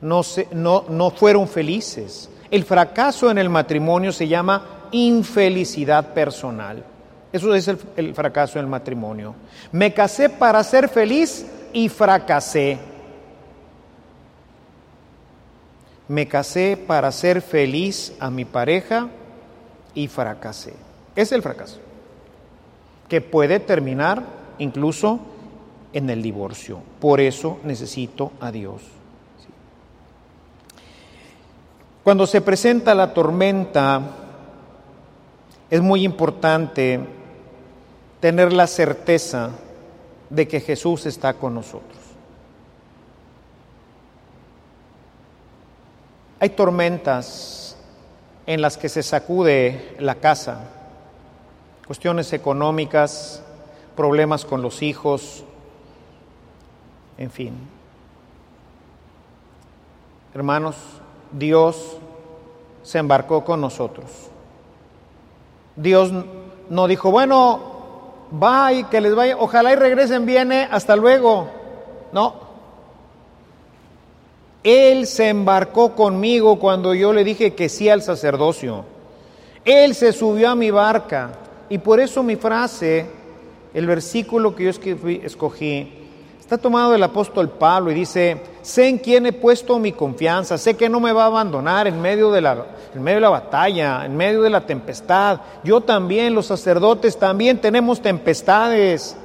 No, 0.01 0.21
no, 0.51 0.85
no 0.89 1.11
fueron 1.11 1.47
felices. 1.47 2.29
El 2.49 2.63
fracaso 2.63 3.29
en 3.29 3.37
el 3.37 3.49
matrimonio 3.49 4.11
se 4.11 4.27
llama 4.27 4.89
infelicidad 4.91 6.13
personal. 6.13 6.83
Eso 7.31 7.53
es 7.53 7.67
el, 7.67 8.15
fracaso 8.15 8.57
en 8.57 8.65
el 8.65 8.71
matrimonio. 8.71 9.35
Me 9.71 9.93
casé 9.93 10.29
para 10.29 10.63
ser 10.63 10.87
feliz 10.89 11.45
y 11.73 11.89
fracasé. 11.89 12.79
Me 16.07 16.27
casé 16.27 16.77
para 16.77 17.11
ser 17.11 17.41
feliz 17.41 18.13
a 18.19 18.29
mi 18.29 18.45
pareja 18.45 19.09
y 19.93 20.07
fracasé. 20.07 20.73
Es 21.15 21.31
el 21.31 21.41
fracaso. 21.41 21.79
Que 23.09 23.21
puede 23.21 23.59
terminar 23.59 24.23
incluso 24.57 25.19
en 25.93 26.09
el 26.09 26.21
divorcio. 26.21 26.79
Por 26.99 27.19
eso 27.19 27.59
necesito 27.63 28.31
a 28.39 28.51
Dios. 28.51 28.81
Cuando 32.03 32.25
se 32.25 32.39
presenta 32.39 32.95
la 32.95 33.13
tormenta, 33.13 34.01
es 35.69 35.81
muy 35.81 36.05
importante 36.05 37.01
tener 38.21 38.53
la 38.53 38.67
certeza 38.67 39.51
de 40.29 40.47
que 40.47 40.61
Jesús 40.61 41.05
está 41.05 41.33
con 41.33 41.53
nosotros. 41.53 41.96
Hay 46.39 46.49
tormentas 46.49 47.75
en 48.45 48.61
las 48.61 48.77
que 48.77 48.89
se 48.89 49.03
sacude 49.03 49.95
la 49.99 50.15
casa, 50.15 50.59
cuestiones 51.85 52.31
económicas, 52.33 53.43
problemas 53.95 54.45
con 54.45 54.61
los 54.61 54.81
hijos, 54.81 55.43
en 57.17 57.31
fin. 57.31 57.53
Hermanos, 60.33 60.75
Dios 61.31 61.97
se 62.83 62.99
embarcó 62.99 63.43
con 63.43 63.59
nosotros. 63.59 64.05
Dios 65.75 66.11
no 66.69 66.87
dijo, 66.87 67.11
bueno, 67.11 67.59
va 68.31 68.71
y 68.73 68.83
que 68.85 69.01
les 69.01 69.15
vaya, 69.15 69.37
ojalá 69.37 69.71
y 69.73 69.75
regresen 69.75 70.25
bien, 70.25 70.51
¿eh? 70.51 70.67
hasta 70.71 70.95
luego. 70.95 71.49
No. 72.11 72.46
Él 74.63 75.07
se 75.07 75.29
embarcó 75.29 75.95
conmigo 75.95 76.59
cuando 76.59 76.93
yo 76.93 77.13
le 77.13 77.23
dije 77.23 77.53
que 77.53 77.69
sí 77.69 77.89
al 77.89 78.01
sacerdocio. 78.01 78.85
Él 79.63 79.95
se 79.95 80.13
subió 80.13 80.49
a 80.49 80.55
mi 80.55 80.71
barca. 80.71 81.31
Y 81.69 81.77
por 81.77 81.99
eso 81.99 82.23
mi 82.23 82.35
frase, 82.35 83.05
el 83.73 83.85
versículo 83.85 84.55
que 84.55 84.63
yo 84.63 84.69
escogí, 84.69 85.93
está 86.39 86.57
tomado 86.57 86.93
del 86.93 87.03
apóstol 87.03 87.49
Pablo 87.49 87.91
y 87.91 87.95
dice, 87.95 88.41
sé 88.61 88.87
en 88.87 88.97
quién 88.97 89.25
he 89.25 89.33
puesto 89.33 89.77
mi 89.79 89.91
confianza, 89.91 90.57
sé 90.57 90.75
que 90.75 90.87
no 90.87 91.01
me 91.01 91.11
va 91.11 91.23
a 91.23 91.27
abandonar 91.27 91.87
en 91.87 92.01
medio 92.01 92.31
de 92.31 92.41
la 92.41 92.65
en 92.97 93.03
medio 93.03 93.17
de 93.17 93.21
la 93.21 93.29
batalla, 93.29 94.05
en 94.05 94.15
medio 94.15 94.41
de 94.41 94.49
la 94.49 94.65
tempestad. 94.65 95.41
Yo 95.63 95.81
también, 95.81 96.33
los 96.33 96.47
sacerdotes 96.47 97.17
también 97.17 97.59
tenemos 97.59 98.01
tempestades 98.01 99.15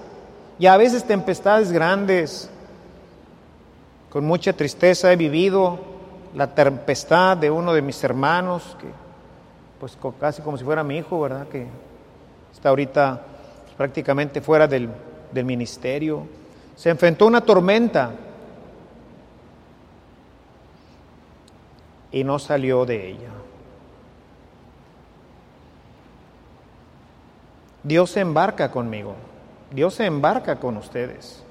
y 0.59 0.67
a 0.67 0.77
veces 0.77 1.05
tempestades 1.05 1.73
grandes. 1.73 2.51
Con 4.13 4.27
mucha 4.27 4.53
tristeza 4.53 5.11
he 5.11 5.17
vivido 5.17 5.79
la 6.35 6.55
tempestad 6.55 7.35
de 7.35 7.51
uno 7.51 7.73
de 7.73 7.81
mis 7.81 8.05
hermanos, 8.05 8.77
que 8.79 8.89
pues 9.81 9.97
casi 10.21 10.43
como 10.43 10.59
si 10.59 10.65
fuera 10.65 10.85
mi 10.85 10.99
hijo, 10.99 11.19
¿verdad? 11.19 11.49
Que 11.49 11.67
está 12.53 12.69
ahorita 12.69 13.23
prácticamente 13.79 14.43
fuera 14.43 14.69
del, 14.69 14.91
del 15.33 15.47
ministerio. 15.47 16.27
Se 16.77 16.91
enfrentó 16.91 17.25
una 17.25 17.41
tormenta 17.41 18.11
y 22.11 22.23
no 22.23 22.39
salió 22.39 22.85
de 22.85 23.13
ella. 23.13 23.31
Dios 27.83 28.11
se 28.11 28.21
embarca 28.21 28.71
conmigo, 28.71 29.15
Dios 29.71 29.95
se 29.95 30.05
embarca 30.05 30.57
con 30.57 30.77
ustedes. 30.77 31.43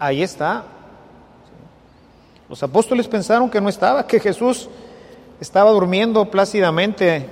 Ahí 0.00 0.24
está. 0.24 0.64
Los 2.50 2.64
apóstoles 2.64 3.06
pensaron 3.06 3.48
que 3.48 3.60
no 3.60 3.68
estaba, 3.68 4.08
que 4.08 4.18
Jesús 4.18 4.68
estaba 5.40 5.70
durmiendo 5.70 6.28
plácidamente. 6.28 7.24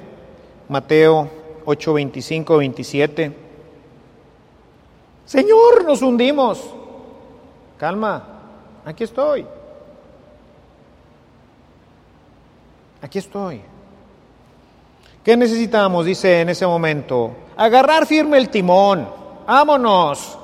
Mateo 0.69 1.29
8, 1.65 1.93
25, 1.93 2.57
27. 2.57 3.37
Señor, 5.27 5.85
nos 5.85 6.03
hundimos. 6.03 6.63
Calma, 7.79 8.23
aquí 8.85 9.03
estoy. 9.03 9.45
Aquí 13.03 13.19
estoy. 13.19 13.61
¿Qué 15.25 15.37
necesitamos? 15.37 16.07
Dice 16.07 16.43
en 16.43 16.51
ese 16.51 16.65
momento. 16.65 17.33
Agarrar 17.57 18.07
firme 18.07 18.39
el 18.39 18.51
timón. 18.51 19.09
Vámonos. 19.49 20.39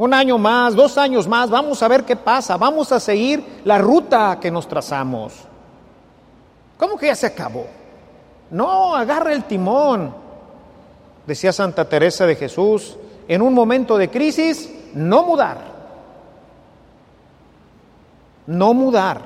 Un 0.00 0.14
año 0.14 0.38
más, 0.38 0.74
dos 0.74 0.96
años 0.96 1.28
más, 1.28 1.50
vamos 1.50 1.82
a 1.82 1.88
ver 1.88 2.04
qué 2.04 2.16
pasa. 2.16 2.56
Vamos 2.56 2.90
a 2.90 2.98
seguir 2.98 3.60
la 3.64 3.76
ruta 3.76 4.38
que 4.40 4.50
nos 4.50 4.66
trazamos. 4.66 5.34
¿Cómo 6.78 6.96
que 6.96 7.08
ya 7.08 7.14
se 7.14 7.26
acabó? 7.26 7.66
No, 8.50 8.96
agarra 8.96 9.34
el 9.34 9.44
timón. 9.44 10.14
Decía 11.26 11.52
Santa 11.52 11.86
Teresa 11.86 12.24
de 12.24 12.34
Jesús, 12.34 12.96
en 13.28 13.42
un 13.42 13.52
momento 13.52 13.98
de 13.98 14.08
crisis, 14.08 14.72
no 14.94 15.22
mudar. 15.22 15.58
No 18.46 18.72
mudar. 18.72 19.20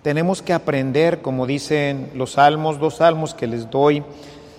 Tenemos 0.00 0.40
que 0.40 0.54
aprender, 0.54 1.20
como 1.20 1.46
dicen 1.46 2.10
los 2.14 2.32
salmos, 2.32 2.78
dos 2.78 2.96
salmos 2.96 3.34
que 3.34 3.46
les 3.46 3.68
doy, 3.68 4.02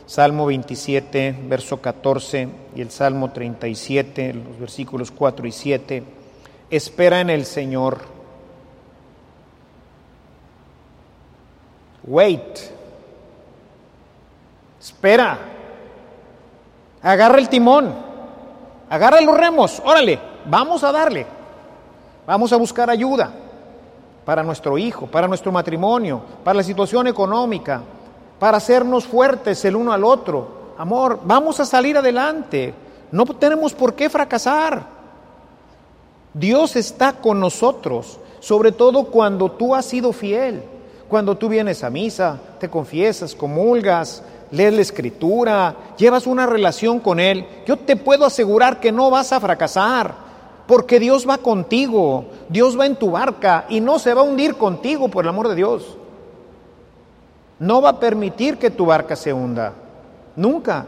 Salmo 0.05 0.45
27, 0.45 1.35
verso 1.47 1.81
14 1.81 2.47
y 2.75 2.81
el 2.81 2.91
Salmo 2.91 3.31
37, 3.31 4.33
los 4.33 4.59
versículos 4.59 5.09
4 5.11 5.47
y 5.47 5.51
7. 5.51 6.03
Espera 6.69 7.21
en 7.21 7.31
el 7.31 7.45
Señor. 7.45 8.01
Wait. 12.03 12.59
Espera. 14.79 15.39
Agarra 17.01 17.39
el 17.39 17.49
timón. 17.49 17.91
Agarra 18.89 19.21
los 19.21 19.35
remos. 19.35 19.81
Órale, 19.83 20.19
vamos 20.45 20.83
a 20.83 20.91
darle. 20.91 21.25
Vamos 22.27 22.53
a 22.53 22.57
buscar 22.57 22.89
ayuda 22.89 23.31
para 24.23 24.43
nuestro 24.43 24.77
hijo, 24.77 25.07
para 25.07 25.27
nuestro 25.27 25.51
matrimonio, 25.51 26.21
para 26.43 26.57
la 26.57 26.63
situación 26.63 27.07
económica, 27.07 27.81
para 28.39 28.57
hacernos 28.57 29.05
fuertes 29.05 29.63
el 29.65 29.75
uno 29.75 29.93
al 29.93 30.03
otro. 30.03 30.73
Amor, 30.77 31.19
vamos 31.23 31.59
a 31.59 31.65
salir 31.65 31.97
adelante. 31.97 32.73
No 33.11 33.25
tenemos 33.25 33.73
por 33.73 33.93
qué 33.93 34.09
fracasar. 34.09 34.95
Dios 36.33 36.75
está 36.75 37.13
con 37.13 37.39
nosotros, 37.39 38.19
sobre 38.41 38.71
todo 38.71 39.05
cuando 39.05 39.51
tú 39.51 39.73
has 39.73 39.85
sido 39.85 40.11
fiel, 40.11 40.63
cuando 41.07 41.37
tú 41.37 41.47
vienes 41.47 41.83
a 41.83 41.89
misa, 41.89 42.39
te 42.59 42.69
confiesas, 42.69 43.33
comulgas, 43.33 44.21
lees 44.51 44.73
la 44.73 44.81
escritura, 44.81 45.75
llevas 45.97 46.27
una 46.27 46.45
relación 46.45 46.99
con 46.99 47.19
Él. 47.19 47.45
Yo 47.65 47.77
te 47.77 47.95
puedo 47.95 48.25
asegurar 48.25 48.79
que 48.79 48.91
no 48.91 49.09
vas 49.09 49.31
a 49.31 49.39
fracasar. 49.39 50.25
Porque 50.67 50.99
Dios 50.99 51.29
va 51.29 51.37
contigo, 51.37 52.25
Dios 52.49 52.77
va 52.77 52.87
en 52.87 52.95
tu 52.95 53.11
barca 53.11 53.65
y 53.69 53.81
no 53.81 53.99
se 53.99 54.15
va 54.15 54.21
a 54.21 54.23
hundir 54.23 54.55
contigo 54.55 55.09
por 55.09 55.23
el 55.23 55.29
amor 55.29 55.47
de 55.47 55.55
Dios. 55.55 55.95
No 57.59 57.81
va 57.81 57.89
a 57.89 57.99
permitir 57.99 58.57
que 58.57 58.69
tu 58.69 58.85
barca 58.85 59.15
se 59.15 59.31
hunda. 59.31 59.73
Nunca. 60.35 60.85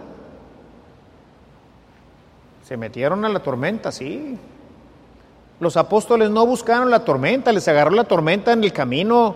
Se 2.63 2.75
metieron 2.75 3.23
a 3.23 3.29
la 3.29 3.39
tormenta, 3.39 3.91
sí. 3.91 4.37
Los 5.59 5.77
apóstoles 5.77 6.29
no 6.29 6.45
buscaron 6.45 6.89
la 6.89 7.03
tormenta, 7.03 7.51
les 7.51 7.67
agarró 7.67 7.91
la 7.91 8.03
tormenta 8.03 8.51
en 8.51 8.63
el 8.63 8.73
camino. 8.73 9.35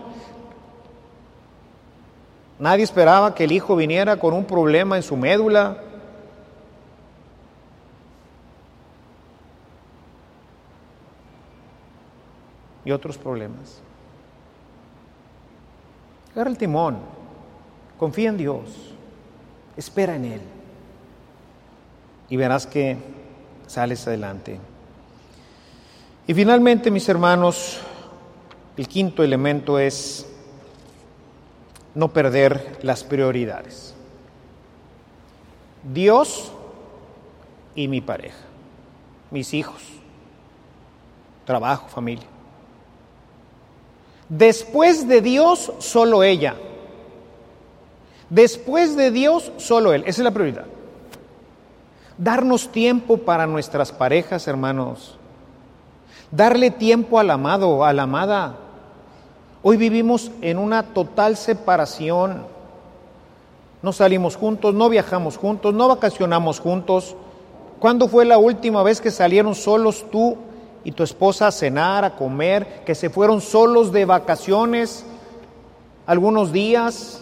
Nadie 2.58 2.84
esperaba 2.84 3.34
que 3.34 3.44
el 3.44 3.52
hijo 3.52 3.74
viniera 3.74 4.18
con 4.18 4.34
un 4.34 4.44
problema 4.44 4.96
en 4.96 5.02
su 5.02 5.16
médula. 5.16 5.78
y 12.84 12.90
otros 12.90 13.16
problemas. 13.16 13.80
Agarra 16.32 16.50
el 16.50 16.58
timón, 16.58 16.98
confía 18.02 18.30
en 18.30 18.36
Dios, 18.36 18.64
espera 19.76 20.16
en 20.16 20.24
Él 20.24 20.40
y 22.28 22.36
verás 22.36 22.66
que 22.66 22.96
sales 23.68 24.04
adelante. 24.08 24.58
Y 26.26 26.34
finalmente, 26.34 26.90
mis 26.90 27.08
hermanos, 27.08 27.78
el 28.76 28.88
quinto 28.88 29.22
elemento 29.22 29.78
es 29.78 30.26
no 31.94 32.12
perder 32.12 32.80
las 32.82 33.04
prioridades. 33.04 33.94
Dios 35.84 36.50
y 37.76 37.86
mi 37.86 38.00
pareja, 38.00 38.42
mis 39.30 39.54
hijos, 39.54 39.80
trabajo, 41.44 41.86
familia. 41.86 42.26
Después 44.28 45.06
de 45.06 45.20
Dios, 45.20 45.72
solo 45.78 46.24
ella. 46.24 46.56
Después 48.32 48.96
de 48.96 49.10
Dios, 49.10 49.52
solo 49.58 49.92
Él. 49.92 50.04
Esa 50.06 50.22
es 50.22 50.24
la 50.24 50.30
prioridad. 50.30 50.64
Darnos 52.16 52.72
tiempo 52.72 53.18
para 53.18 53.46
nuestras 53.46 53.92
parejas, 53.92 54.48
hermanos. 54.48 55.18
Darle 56.30 56.70
tiempo 56.70 57.18
al 57.18 57.30
amado, 57.30 57.84
a 57.84 57.92
la 57.92 58.04
amada. 58.04 58.56
Hoy 59.62 59.76
vivimos 59.76 60.30
en 60.40 60.56
una 60.56 60.82
total 60.94 61.36
separación. 61.36 62.46
No 63.82 63.92
salimos 63.92 64.36
juntos, 64.36 64.72
no 64.72 64.88
viajamos 64.88 65.36
juntos, 65.36 65.74
no 65.74 65.88
vacacionamos 65.88 66.58
juntos. 66.58 67.14
¿Cuándo 67.80 68.08
fue 68.08 68.24
la 68.24 68.38
última 68.38 68.82
vez 68.82 69.02
que 69.02 69.10
salieron 69.10 69.54
solos 69.54 70.06
tú 70.10 70.38
y 70.84 70.92
tu 70.92 71.02
esposa 71.02 71.48
a 71.48 71.52
cenar, 71.52 72.02
a 72.02 72.16
comer, 72.16 72.82
que 72.86 72.94
se 72.94 73.10
fueron 73.10 73.42
solos 73.42 73.92
de 73.92 74.06
vacaciones 74.06 75.04
algunos 76.06 76.50
días. 76.50 77.21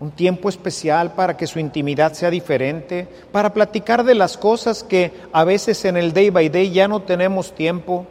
Un 0.00 0.10
tiempo 0.10 0.48
especial 0.48 1.12
para 1.14 1.36
que 1.36 1.46
su 1.46 1.58
intimidad 1.60 2.14
sea 2.14 2.30
diferente, 2.30 3.06
para 3.32 3.52
platicar 3.52 4.02
de 4.02 4.14
las 4.14 4.38
cosas 4.38 4.82
que 4.82 5.12
a 5.32 5.44
veces 5.44 5.84
en 5.84 5.96
el 5.96 6.12
day 6.12 6.30
by 6.30 6.48
day 6.48 6.70
ya 6.70 6.88
no 6.88 7.02
tenemos 7.02 7.54
tiempo, 7.54 8.06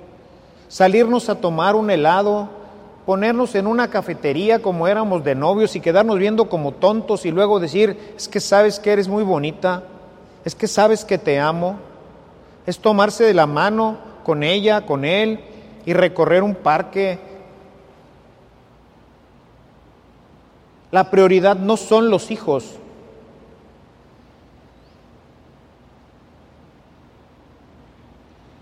salirnos 0.67 1.29
a 1.29 1.41
tomar 1.41 1.75
un 1.75 1.89
helado, 1.89 2.47
ponernos 3.07 3.55
en 3.55 3.65
una 3.65 3.89
cafetería 3.89 4.59
como 4.59 4.87
éramos 4.87 5.23
de 5.23 5.33
novios 5.33 5.75
y 5.75 5.81
quedarnos 5.81 6.19
viendo 6.19 6.47
como 6.47 6.73
tontos 6.73 7.25
y 7.25 7.31
luego 7.31 7.59
decir, 7.59 7.97
es 8.15 8.27
que 8.27 8.39
sabes 8.39 8.79
que 8.79 8.91
eres 8.91 9.07
muy 9.07 9.23
bonita, 9.23 9.83
es 10.45 10.53
que 10.53 10.67
sabes 10.67 11.03
que 11.03 11.17
te 11.17 11.39
amo, 11.39 11.79
es 12.67 12.77
tomarse 12.77 13.23
de 13.23 13.33
la 13.33 13.47
mano 13.47 13.97
con 14.23 14.43
ella, 14.43 14.85
con 14.85 15.05
él 15.05 15.39
y 15.87 15.93
recorrer 15.93 16.43
un 16.43 16.53
parque. 16.53 17.17
La 20.91 21.11
prioridad 21.11 21.55
no 21.55 21.77
son 21.77 22.09
los 22.09 22.31
hijos. 22.31 22.75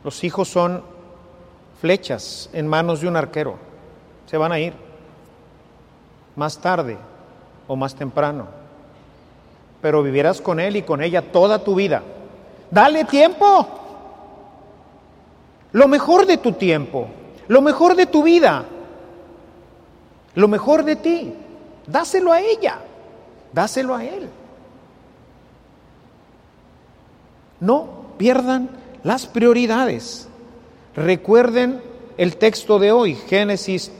Los 0.04 0.24
hijos 0.24 0.48
son 0.48 0.84
flechas 1.82 2.50
en 2.54 2.68
manos 2.68 3.02
de 3.02 3.08
un 3.08 3.16
arquero. 3.16 3.56
Se 4.26 4.38
van 4.38 4.52
a 4.52 4.60
ir 4.60 4.74
más 6.36 6.60
tarde 6.60 6.98
o 7.68 7.76
más 7.76 7.96
temprano 7.96 8.58
pero 9.82 10.04
vivirás 10.04 10.42
con 10.42 10.60
Él 10.60 10.76
y 10.76 10.82
con 10.82 11.02
ella 11.02 11.22
toda 11.22 11.60
tu 11.60 11.76
vida. 11.76 12.04
Dale 12.72 13.06
tiempo. 13.06 13.68
Lo 15.72 15.88
mejor 15.88 16.26
de 16.26 16.38
tu 16.38 16.54
tiempo, 16.54 17.08
lo 17.48 17.62
mejor 17.62 17.96
de 17.96 18.06
tu 18.06 18.24
vida, 18.24 18.66
lo 20.34 20.48
mejor 20.48 20.84
de 20.84 20.96
ti. 20.96 21.34
Dáselo 21.88 22.34
a 22.34 22.42
ella, 22.42 22.80
dáselo 23.54 23.96
a 23.96 24.04
Él. 24.04 24.30
No 27.60 27.88
pierdan 28.18 28.70
las 29.04 29.26
prioridades. 29.26 30.28
Recuerden 30.96 31.82
el 32.18 32.38
texto 32.38 32.78
de 32.78 32.92
hoy, 32.92 33.16
Génesis 33.16 33.92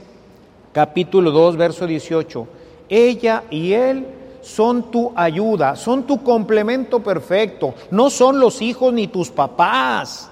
capítulo 0.72 1.30
2, 1.30 1.56
verso 1.56 1.86
18. 1.86 2.46
Ella 2.88 3.44
y 3.50 3.72
él 3.72 4.06
son 4.42 4.90
tu 4.90 5.12
ayuda, 5.16 5.76
son 5.76 6.04
tu 6.04 6.22
complemento 6.22 7.00
perfecto, 7.00 7.74
no 7.90 8.10
son 8.10 8.38
los 8.38 8.62
hijos 8.62 8.92
ni 8.92 9.08
tus 9.08 9.30
papás. 9.30 10.30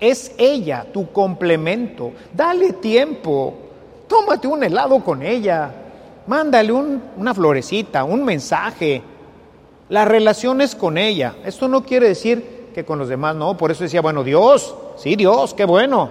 Es 0.00 0.32
ella 0.38 0.86
tu 0.92 1.10
complemento. 1.12 2.12
Dale 2.32 2.74
tiempo, 2.74 3.54
tómate 4.06 4.46
un 4.46 4.62
helado 4.64 5.02
con 5.02 5.22
ella, 5.22 5.83
mándale 6.26 6.72
una 6.72 7.34
florecita, 7.34 8.04
un 8.04 8.24
mensaje. 8.24 9.02
La 9.88 10.04
relación 10.04 10.60
es 10.60 10.74
con 10.74 10.98
ella. 10.98 11.36
Esto 11.44 11.68
no 11.68 11.84
quiere 11.84 12.08
decir 12.08 12.70
que 12.74 12.84
con 12.84 12.98
los 12.98 13.08
demás 13.08 13.36
no, 13.36 13.56
por 13.56 13.70
eso 13.70 13.84
decía, 13.84 14.00
bueno, 14.00 14.24
Dios, 14.24 14.74
sí, 14.96 15.16
Dios, 15.16 15.54
qué 15.54 15.64
bueno. 15.64 16.10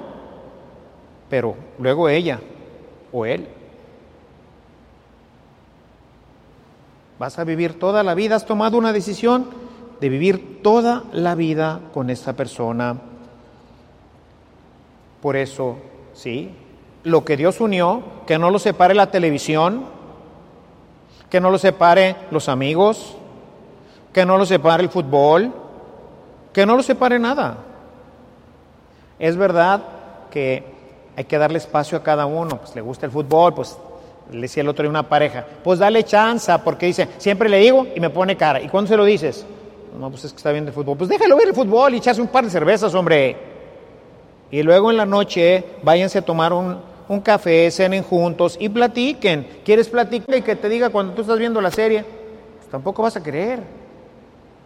Pero 1.30 1.56
luego 1.80 2.10
ella 2.10 2.40
o 3.12 3.26
él. 3.26 3.48
Vas 7.20 7.38
a 7.40 7.44
vivir 7.44 7.80
toda 7.80 8.04
la 8.04 8.16
vida, 8.16 8.36
has 8.36 8.46
tomado 8.46 8.78
una 8.78 8.94
decisión 8.94 9.48
de 10.00 10.10
vivir 10.10 10.62
toda 10.62 11.04
la 11.14 11.36
vida 11.36 11.80
con 11.94 12.10
esta 12.10 12.34
persona. 12.34 12.98
Por 15.22 15.38
eso, 15.38 15.78
sí, 16.14 16.52
lo 17.04 17.24
que 17.24 17.38
Dios 17.38 17.62
unió, 17.62 18.04
que 18.28 18.38
no 18.38 18.50
lo 18.50 18.60
separe 18.60 18.94
la 18.94 19.12
televisión, 19.12 19.86
que 21.30 21.40
no 21.40 21.50
lo 21.50 21.58
separe 21.58 22.16
los 22.32 22.50
amigos, 22.50 23.16
que 24.12 24.26
no 24.26 24.38
lo 24.38 24.46
separe 24.46 24.84
el 24.84 24.90
fútbol, 24.90 25.52
que 26.54 26.66
no 26.66 26.76
lo 26.76 26.84
separe 26.84 27.20
nada. 27.20 27.58
Es 29.20 29.36
verdad 29.36 29.82
que 30.30 30.64
hay 31.16 31.26
que 31.26 31.38
darle 31.38 31.58
espacio 31.58 31.98
a 31.98 32.04
cada 32.04 32.26
uno, 32.26 32.58
pues 32.58 32.76
le 32.76 32.82
gusta 32.82 33.06
el 33.06 33.12
fútbol, 33.12 33.54
pues 33.54 33.78
le 34.32 34.42
decía 34.42 34.62
el 34.62 34.70
otro 34.70 34.84
de 34.84 34.90
una 34.90 35.08
pareja, 35.08 35.46
pues 35.64 35.80
dale 35.80 36.04
chance, 36.04 36.52
porque 36.64 36.86
dice, 36.86 37.08
siempre 37.18 37.50
le 37.50 37.58
digo 37.58 37.88
y 37.96 38.00
me 38.00 38.10
pone 38.10 38.38
cara. 38.38 38.62
¿Y 38.62 38.70
cuándo 38.70 38.90
se 38.90 38.98
lo 38.98 39.06
dices? 39.06 39.46
No, 40.00 40.10
pues 40.10 40.26
es 40.26 40.32
que 40.32 40.38
está 40.38 40.52
viendo 40.52 40.70
el 40.70 40.76
fútbol. 40.76 40.98
Pues 40.98 41.10
déjalo 41.10 41.36
ver 41.36 41.50
el 41.50 41.54
fútbol 41.54 41.94
y 41.94 41.98
echase 41.98 42.22
un 42.22 42.28
par 42.28 42.44
de 42.44 42.50
cervezas, 42.50 42.94
hombre. 42.96 43.38
Y 44.50 44.64
luego 44.64 44.92
en 44.92 44.98
la 44.98 45.06
noche 45.06 45.64
váyanse 45.84 46.20
a 46.20 46.22
tomar 46.24 46.54
un, 46.54 46.80
un 47.08 47.22
café, 47.22 47.70
cenen 47.72 48.04
juntos 48.04 48.58
y 48.60 48.70
platiquen. 48.70 49.62
¿Quieres 49.64 49.90
platicar 49.90 50.38
y 50.38 50.42
que 50.42 50.56
te 50.56 50.70
diga 50.70 50.90
cuando 50.90 51.14
tú 51.14 51.22
estás 51.22 51.38
viendo 51.38 51.62
la 51.62 51.72
serie? 51.72 52.04
Pues 52.58 52.70
tampoco 52.70 53.04
vas 53.04 53.16
a 53.18 53.24
querer. 53.24 53.62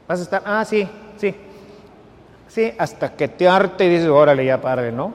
Vas 0.07 0.19
a 0.19 0.23
estar, 0.23 0.41
ah, 0.45 0.63
sí, 0.65 0.87
sí. 1.17 1.35
Sí, 2.47 2.73
hasta 2.77 3.13
que 3.13 3.27
te 3.27 3.47
arte 3.47 3.85
y 3.85 3.89
dices, 3.89 4.07
órale, 4.07 4.45
ya 4.45 4.61
padre, 4.61 4.91
¿no? 4.91 5.13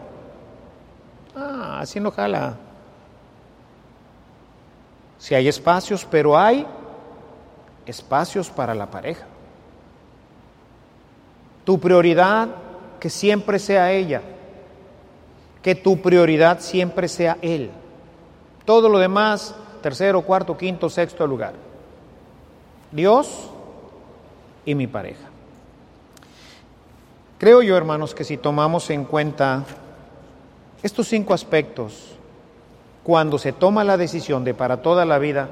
Ah, 1.35 1.79
así 1.81 1.99
no 1.99 2.11
jala. 2.11 2.57
Si 5.19 5.35
hay 5.35 5.49
espacios, 5.49 6.05
pero 6.05 6.37
hay 6.37 6.67
espacios 7.87 8.51
para 8.51 8.75
la 8.75 8.91
pareja. 8.91 9.25
Tu 11.65 11.79
prioridad 11.79 12.49
que 12.99 13.09
siempre 13.09 13.59
sea 13.59 13.93
ella, 13.93 14.21
que 15.63 15.75
tu 15.75 16.03
prioridad 16.03 16.61
siempre 16.61 17.09
sea 17.09 17.39
él. 17.41 17.71
Todo 18.65 18.89
lo 18.89 18.99
demás, 18.99 19.55
tercero, 19.81 20.23
cuarto, 20.23 20.57
quinto, 20.57 20.91
sexto 20.91 21.27
lugar. 21.27 21.55
Dios 22.91 23.49
y 24.65 24.75
mi 24.75 24.87
pareja. 24.87 25.29
Creo 27.39 27.63
yo, 27.63 27.77
hermanos, 27.77 28.15
que 28.15 28.25
si 28.25 28.37
tomamos 28.37 28.91
en 28.91 29.05
cuenta 29.05 29.65
estos 30.83 31.09
cinco 31.09 31.35
aspectos, 31.35 32.13
cuando 33.03 33.39
se 33.39 33.53
toma 33.53 33.83
la 33.83 33.97
decisión 33.97 34.45
de 34.45 34.55
para 34.55 34.83
toda 34.83 35.05
la 35.05 35.19
vida, 35.19 35.49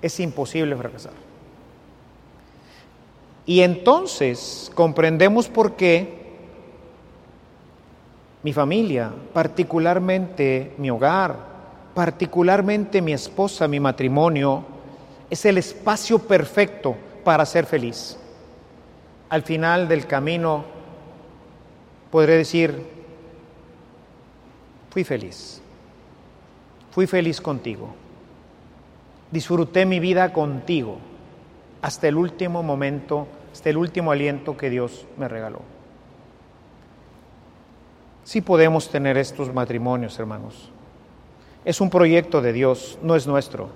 es 0.00 0.20
imposible 0.20 0.76
fracasar. 0.76 1.12
Y 3.44 3.60
entonces 3.60 4.70
comprendemos 4.74 5.48
por 5.48 5.76
qué 5.76 6.25
mi 8.46 8.52
familia, 8.52 9.12
particularmente 9.32 10.76
mi 10.78 10.88
hogar, 10.88 11.34
particularmente 11.92 13.02
mi 13.02 13.12
esposa, 13.12 13.66
mi 13.66 13.80
matrimonio, 13.80 14.62
es 15.28 15.44
el 15.46 15.58
espacio 15.58 16.20
perfecto 16.20 16.94
para 17.24 17.44
ser 17.44 17.66
feliz. 17.66 18.16
Al 19.30 19.42
final 19.42 19.88
del 19.88 20.06
camino 20.06 20.64
podré 22.08 22.36
decir, 22.36 22.86
fui 24.90 25.02
feliz. 25.02 25.60
Fui 26.92 27.08
feliz 27.08 27.40
contigo. 27.40 27.96
Disfruté 29.32 29.86
mi 29.86 29.98
vida 29.98 30.32
contigo 30.32 30.98
hasta 31.82 32.06
el 32.06 32.14
último 32.14 32.62
momento, 32.62 33.26
hasta 33.52 33.70
el 33.70 33.76
último 33.76 34.12
aliento 34.12 34.56
que 34.56 34.70
Dios 34.70 35.04
me 35.18 35.26
regaló. 35.26 35.75
Sí 38.26 38.40
podemos 38.40 38.90
tener 38.90 39.16
estos 39.18 39.54
matrimonios, 39.54 40.18
hermanos. 40.18 40.68
Es 41.64 41.80
un 41.80 41.90
proyecto 41.90 42.42
de 42.42 42.52
Dios, 42.52 42.98
no 43.00 43.14
es 43.14 43.28
nuestro. 43.28 43.68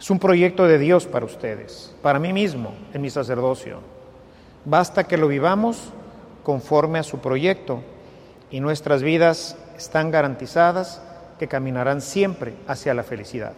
Es 0.00 0.08
un 0.08 0.18
proyecto 0.18 0.66
de 0.66 0.78
Dios 0.78 1.04
para 1.04 1.26
ustedes, 1.26 1.94
para 2.00 2.18
mí 2.18 2.32
mismo, 2.32 2.72
en 2.94 3.02
mi 3.02 3.10
sacerdocio. 3.10 3.80
Basta 4.64 5.04
que 5.04 5.18
lo 5.18 5.28
vivamos 5.28 5.90
conforme 6.42 6.98
a 6.98 7.02
su 7.02 7.18
proyecto 7.18 7.82
y 8.50 8.60
nuestras 8.60 9.02
vidas 9.02 9.58
están 9.76 10.10
garantizadas 10.10 11.02
que 11.38 11.46
caminarán 11.46 12.00
siempre 12.00 12.54
hacia 12.66 12.94
la 12.94 13.02
felicidad. 13.02 13.52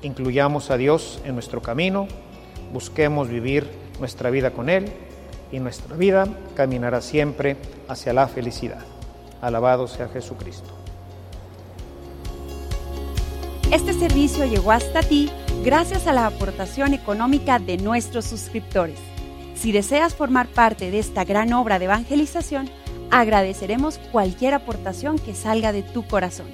Incluyamos 0.00 0.70
a 0.70 0.78
Dios 0.78 1.20
en 1.26 1.34
nuestro 1.34 1.60
camino, 1.60 2.08
busquemos 2.72 3.28
vivir 3.28 3.68
nuestra 4.00 4.30
vida 4.30 4.52
con 4.52 4.70
Él 4.70 4.90
y 5.52 5.60
nuestra 5.60 5.96
vida 5.96 6.26
caminará 6.56 7.00
siempre 7.00 7.56
hacia 7.86 8.12
la 8.12 8.26
felicidad. 8.26 8.80
Alabado 9.40 9.86
sea 9.86 10.08
Jesucristo. 10.08 10.70
Este 13.70 13.92
servicio 13.92 14.44
llegó 14.44 14.72
hasta 14.72 15.02
ti 15.02 15.30
gracias 15.64 16.06
a 16.06 16.12
la 16.12 16.26
aportación 16.26 16.94
económica 16.94 17.58
de 17.58 17.76
nuestros 17.76 18.24
suscriptores. 18.24 18.98
Si 19.54 19.72
deseas 19.72 20.14
formar 20.14 20.48
parte 20.48 20.90
de 20.90 20.98
esta 20.98 21.24
gran 21.24 21.52
obra 21.52 21.78
de 21.78 21.84
evangelización, 21.84 22.68
agradeceremos 23.10 23.98
cualquier 24.10 24.54
aportación 24.54 25.18
que 25.18 25.34
salga 25.34 25.72
de 25.72 25.82
tu 25.82 26.06
corazón. 26.06 26.46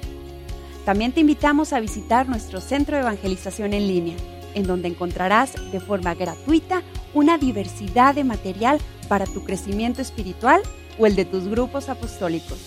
También 0.85 1.11
te 1.11 1.21
invitamos 1.21 1.73
a 1.73 1.79
visitar 1.79 2.27
nuestro 2.27 2.61
centro 2.61 2.95
de 2.95 3.01
evangelización 3.01 3.73
en 3.73 3.87
línea, 3.87 4.15
en 4.55 4.65
donde 4.65 4.87
encontrarás 4.87 5.53
de 5.71 5.79
forma 5.79 6.15
gratuita 6.15 6.83
una 7.13 7.37
diversidad 7.37 8.15
de 8.15 8.23
material 8.23 8.79
para 9.07 9.25
tu 9.25 9.43
crecimiento 9.43 10.01
espiritual 10.01 10.61
o 10.97 11.05
el 11.05 11.15
de 11.15 11.25
tus 11.25 11.47
grupos 11.47 11.89
apostólicos. 11.89 12.57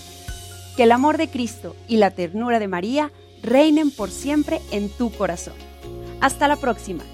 Que 0.76 0.84
el 0.84 0.92
amor 0.92 1.18
de 1.18 1.28
Cristo 1.28 1.76
y 1.88 1.98
la 1.98 2.10
ternura 2.10 2.58
de 2.58 2.68
María 2.68 3.12
reinen 3.42 3.90
por 3.90 4.10
siempre 4.10 4.60
en 4.70 4.88
tu 4.88 5.10
corazón. 5.12 5.54
Hasta 6.20 6.48
la 6.48 6.56
próxima. 6.56 7.04